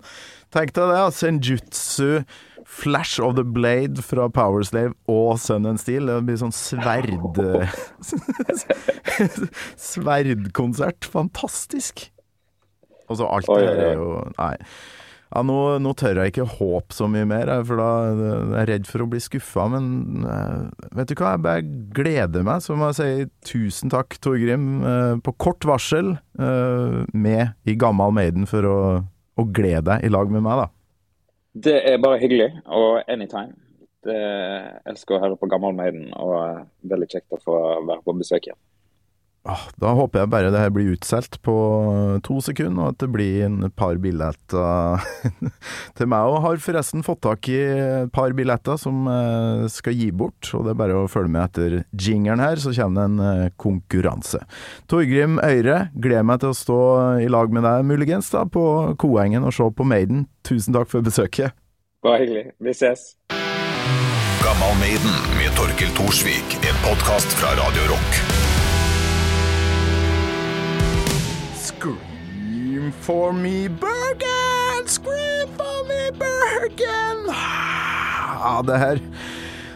Tenk 0.55 0.72
deg 0.76 0.88
det, 0.88 0.96
ja. 1.02 1.11
Senjutsu, 1.12 2.22
Flash 2.68 3.20
of 3.22 3.37
the 3.37 3.44
Blade 3.44 4.03
fra 4.05 4.29
Powerslave 4.33 4.94
og 5.11 5.37
Sun 5.42 5.68
and 5.68 5.81
Steel. 5.83 6.09
Det 6.09 6.22
blir 6.29 6.40
sånn 6.40 6.55
sverd... 6.55 7.12
Sverdkonsert. 9.92 11.05
Fantastisk. 11.12 12.09
Og 13.11 13.20
så 13.20 13.29
alt 13.29 13.51
det 13.51 13.68
oi. 13.68 13.87
er 13.90 13.96
jo 14.01 14.11
Nei. 14.38 14.57
Ja, 15.33 15.40
nå, 15.48 15.57
nå 15.81 15.94
tør 15.96 16.18
jeg 16.20 16.35
ikke 16.35 16.44
håpe 16.59 16.92
så 16.92 17.07
mye 17.09 17.25
mer, 17.25 17.48
for 17.64 17.81
da 17.81 17.87
jeg 18.05 18.48
er 18.61 18.66
redd 18.68 18.88
for 18.90 19.01
å 19.01 19.07
bli 19.09 19.20
skuffa. 19.22 19.64
Men 19.72 20.27
eh, 20.29 20.88
vet 20.98 21.09
du 21.09 21.14
hva, 21.16 21.33
jeg 21.33 21.44
bare 21.46 21.62
gleder 21.96 22.44
meg. 22.44 22.61
Så 22.61 22.77
må 22.77 22.90
jeg 22.90 22.98
si 22.98 23.55
tusen 23.55 23.92
takk, 23.92 24.18
Torgrim, 24.20 24.66
eh, 24.85 25.14
på 25.25 25.33
kort 25.40 25.64
varsel 25.68 26.18
eh, 26.37 26.98
med 27.16 27.57
i 27.64 27.79
Gammal 27.81 28.12
Maiden 28.12 28.44
for 28.51 28.68
å, 28.68 28.79
å 29.40 29.48
glede 29.57 29.87
deg 29.88 30.05
i 30.05 30.12
lag 30.12 30.29
med 30.33 30.44
meg, 30.44 30.66
da. 30.66 30.68
Det 31.52 31.74
er 31.92 31.98
bare 32.00 32.18
hyggelig, 32.18 32.48
og 32.64 33.02
anytime. 33.12 33.52
Det 34.02 34.16
jeg 34.16 34.78
elsker 34.88 35.14
å 35.14 35.22
høre 35.22 35.36
på 35.38 35.46
Gammal 35.52 35.76
Maiden, 35.78 36.08
og 36.16 36.32
eh, 36.40 36.62
veldig 36.90 37.08
kjekt 37.12 37.36
å 37.36 37.42
få 37.42 37.56
være 37.86 38.00
på 38.06 38.14
besøk 38.18 38.48
igjen. 38.48 38.58
Ah, 39.42 39.64
Da 39.74 39.90
håper 39.98 40.20
jeg 40.22 40.31
bare 40.31 40.50
det 40.55 40.61
her 40.62 40.70
blir 40.70 40.92
utsolgt 40.94 41.40
på 41.42 41.52
to 42.22 42.37
sekunder, 42.46 42.85
og 42.85 42.92
at 42.92 43.00
det 43.02 43.09
blir 43.11 43.40
en 43.48 43.64
par 43.74 43.96
billetter 43.98 45.02
til 45.98 46.11
meg 46.12 46.28
òg. 46.31 46.37
Har 46.44 46.61
forresten 46.62 47.02
fått 47.02 47.24
tak 47.26 47.48
i 47.50 47.57
et 47.59 48.12
par 48.14 48.31
billetter 48.38 48.78
som 48.78 49.09
jeg 49.11 49.72
skal 49.74 49.96
gi 49.98 50.11
bort, 50.14 50.46
og 50.55 50.68
det 50.68 50.74
er 50.76 50.78
bare 50.85 51.00
å 51.00 51.09
følge 51.11 51.33
med 51.35 51.42
etter 51.48 51.74
jingeren 51.90 52.42
her, 52.42 52.62
så 52.62 52.70
kommer 52.76 53.00
det 53.02 53.09
en 53.11 53.24
eh, 53.26 53.50
konkurranse. 53.59 54.44
Torgrim 54.90 55.40
Øyre, 55.42 55.88
gleder 55.98 56.28
meg 56.28 56.42
til 56.44 56.52
å 56.52 56.59
stå 56.62 56.78
i 57.24 57.26
lag 57.33 57.50
med 57.50 57.66
deg 57.66 57.83
muligens 57.90 58.31
da 58.31 58.44
på 58.46 58.64
Koengen 59.02 59.42
og 59.48 59.57
se 59.59 59.66
på 59.74 59.87
Maiden. 59.90 60.28
Tusen 60.46 60.78
takk 60.78 60.90
for 60.92 61.02
besøket. 61.02 61.57
Bare 62.07 62.22
hyggelig. 62.22 62.52
Vi 62.62 62.74
ses. 62.78 63.09
Gammal 64.42 64.78
Maiden 64.83 65.18
med 65.38 65.50
Torkel 65.59 65.90
Thorsvik. 65.98 66.59
En 66.62 66.78
podkast 66.87 67.35
fra 67.38 67.55
Radio 67.59 67.90
Rock. 67.90 68.41
Scream 71.82 72.92
for 72.92 73.32
me, 73.32 73.66
Bergen! 73.66 74.86
Scream 74.86 75.48
for 75.56 75.82
me, 75.88 76.12
Bergen! 76.12 77.26
Ja, 78.44 78.62
det 78.62 78.78
her 78.78 78.98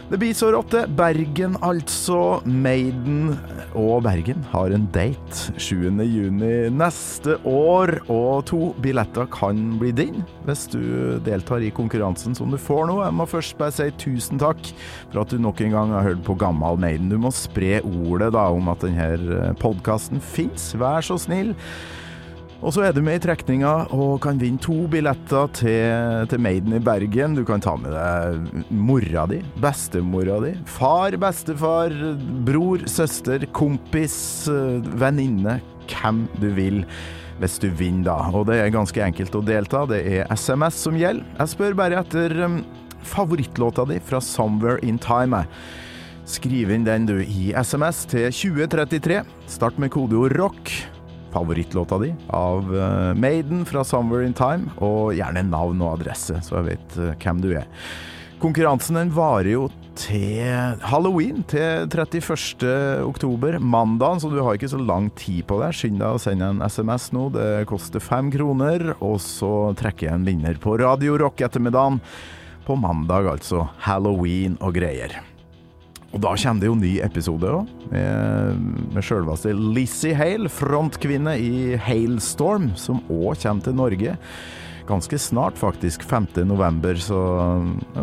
Det 0.06 0.20
blir 0.22 0.34
så 0.38 0.52
rått, 0.54 0.70
det. 0.70 0.84
Bergen, 0.94 1.56
altså. 1.66 2.38
Maiden 2.46 3.32
og 3.74 4.04
Bergen 4.06 4.44
har 4.52 4.70
en 4.70 4.84
date 4.94 5.50
7. 5.58 5.88
juni 6.06 6.50
neste 6.70 7.34
år, 7.42 7.96
og 8.06 8.44
to 8.46 8.70
billetter 8.84 9.26
kan 9.34 9.64
bli 9.80 9.90
din 9.96 10.22
hvis 10.46 10.68
du 10.70 11.18
deltar 11.26 11.64
i 11.66 11.72
konkurransen 11.74 12.38
som 12.38 12.54
du 12.54 12.58
får 12.60 12.86
nå. 12.86 13.00
Jeg 13.02 13.18
må 13.18 13.26
først 13.26 13.58
bare 13.58 13.74
si 13.74 13.88
tusen 13.98 14.38
takk 14.38 14.62
for 15.10 15.24
at 15.24 15.34
du 15.34 15.42
nok 15.42 15.64
en 15.66 15.74
gang 15.74 15.98
har 15.98 16.06
hørt 16.12 16.22
på 16.28 16.38
Gammal 16.38 16.78
Maiden. 16.78 17.10
Du 17.10 17.18
må 17.18 17.34
spre 17.34 17.80
ordet 17.82 18.30
da 18.38 18.46
om 18.54 18.70
at 18.70 18.86
denne 18.86 19.56
podkasten 19.58 20.22
fins. 20.22 20.70
Vær 20.78 21.02
så 21.02 21.18
snill. 21.18 21.56
Og 22.64 22.72
så 22.72 22.86
er 22.86 22.94
du 22.96 23.02
med 23.04 23.18
i 23.18 23.20
trekninga 23.20 23.72
og 23.92 24.22
kan 24.24 24.38
vinne 24.40 24.60
to 24.62 24.86
billetter 24.90 25.50
til, 25.58 26.24
til 26.30 26.40
Maiden 26.40 26.78
i 26.78 26.80
Bergen. 26.80 27.36
Du 27.36 27.42
kan 27.44 27.60
ta 27.60 27.74
med 27.76 27.92
deg 27.92 28.72
mora 28.72 29.26
di, 29.28 29.42
bestemora 29.60 30.38
di, 30.40 30.54
far, 30.78 31.18
bestefar, 31.20 31.92
bror, 32.48 32.86
søster, 32.88 33.44
kompis, 33.56 34.16
venninne. 34.96 35.60
Hvem 35.86 36.24
du 36.40 36.48
vil. 36.56 36.80
Hvis 37.36 37.60
du 37.60 37.68
vinner, 37.68 38.08
da. 38.08 38.16
Og 38.32 38.48
det 38.48 38.56
er 38.58 38.72
ganske 38.72 39.02
enkelt 39.04 39.36
å 39.36 39.44
delta. 39.44 39.84
Det 39.86 40.00
er 40.08 40.32
SMS 40.32 40.80
som 40.86 40.96
gjelder. 40.96 41.28
Jeg 41.36 41.52
spør 41.52 41.76
bare 41.76 42.00
etter 42.00 42.32
um, 42.40 42.62
favorittlåta 43.04 43.84
di 43.86 44.00
fra 44.00 44.22
Somewhere 44.24 44.80
in 44.80 44.96
Time. 44.98 45.44
Skriv 46.26 46.72
inn 46.72 46.88
den 46.88 47.04
du 47.06 47.18
i 47.20 47.52
SMS 47.52 48.06
til 48.08 48.32
2033. 48.32 49.20
Start 49.52 49.76
med 49.78 49.92
kodeord 49.94 50.34
rock 50.40 50.72
favorittlåta 51.34 51.98
di 52.02 52.12
av 52.34 52.70
eh, 52.76 53.14
Maiden 53.18 53.64
fra 53.68 53.84
Somewhere 53.84 54.26
in 54.26 54.36
Time, 54.36 54.72
og 54.82 55.14
gjerne 55.16 55.46
navn 55.48 55.82
og 55.84 55.98
adresse, 55.98 56.38
så 56.44 56.60
jeg 56.60 56.70
vet 56.72 57.00
eh, 57.00 57.16
hvem 57.22 57.42
du 57.44 57.50
er. 57.56 57.66
Konkurransen 58.36 58.98
den 58.98 59.12
varer 59.16 59.48
jo 59.54 59.68
til 59.96 60.76
halloween, 60.84 61.40
til 61.48 61.86
31. 61.88 62.66
oktober, 63.06 63.56
mandag, 63.58 64.20
så 64.20 64.28
du 64.28 64.42
har 64.44 64.58
ikke 64.58 64.68
så 64.68 64.80
lang 64.80 65.08
tid 65.16 65.46
på 65.48 65.56
deg. 65.62 65.72
Skynd 65.76 66.02
deg 66.02 66.18
å 66.18 66.20
sende 66.20 66.50
en 66.52 66.60
SMS 66.66 67.08
nå, 67.16 67.30
det 67.36 67.64
koster 67.70 68.04
fem 68.04 68.28
kroner, 68.34 68.92
og 69.00 69.16
så 69.24 69.72
trekker 69.80 70.10
jeg 70.10 70.18
en 70.18 70.28
vinner 70.28 70.60
på 70.60 70.76
Radio 70.82 71.16
Rock 71.24 71.40
ettermiddagen. 71.48 72.02
På 72.66 72.76
mandag, 72.76 73.30
altså. 73.30 73.68
Halloween 73.86 74.58
og 74.60 74.74
greier. 74.76 75.16
Og 76.14 76.22
da 76.22 76.34
kommer 76.38 76.62
det 76.62 76.68
jo 76.70 76.76
ny 76.78 76.92
episode 77.04 77.50
òg, 77.50 77.72
med, 77.90 78.60
med 78.94 79.04
sjølveste 79.04 79.52
Lizzie 79.56 80.16
Hale, 80.16 80.50
frontkvinne 80.52 81.34
i 81.42 81.74
Hailstorm, 81.82 82.70
som 82.78 83.02
òg 83.10 83.34
kommer 83.42 83.66
til 83.66 83.76
Norge. 83.76 84.16
Ganske 84.86 85.18
snart, 85.18 85.58
faktisk. 85.58 86.02
5. 86.06 86.28
november, 86.46 86.94
så 86.94 87.18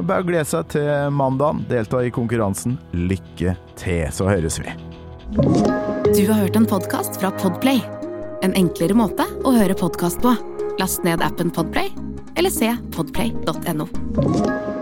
bare 0.04 0.20
å 0.20 0.28
glede 0.28 0.46
seg 0.50 0.68
til 0.76 0.90
mandag. 1.16 1.64
Delta 1.72 2.04
i 2.04 2.12
konkurransen. 2.12 2.76
Lykke 2.92 3.56
til, 3.80 4.04
så 4.12 4.28
høres 4.28 4.60
vi. 4.60 4.76
Du 5.34 6.26
har 6.28 6.44
hørt 6.44 6.60
en 6.60 6.68
podkast 6.70 7.22
fra 7.22 7.32
Podplay. 7.40 7.80
En 8.44 8.54
enklere 8.60 8.98
måte 9.00 9.26
å 9.48 9.56
høre 9.56 9.78
podkast 9.80 10.20
på. 10.22 10.36
Last 10.82 11.08
ned 11.08 11.24
appen 11.24 11.54
Podplay, 11.54 11.94
eller 12.36 12.52
se 12.52 12.76
podplay.no. 12.92 14.73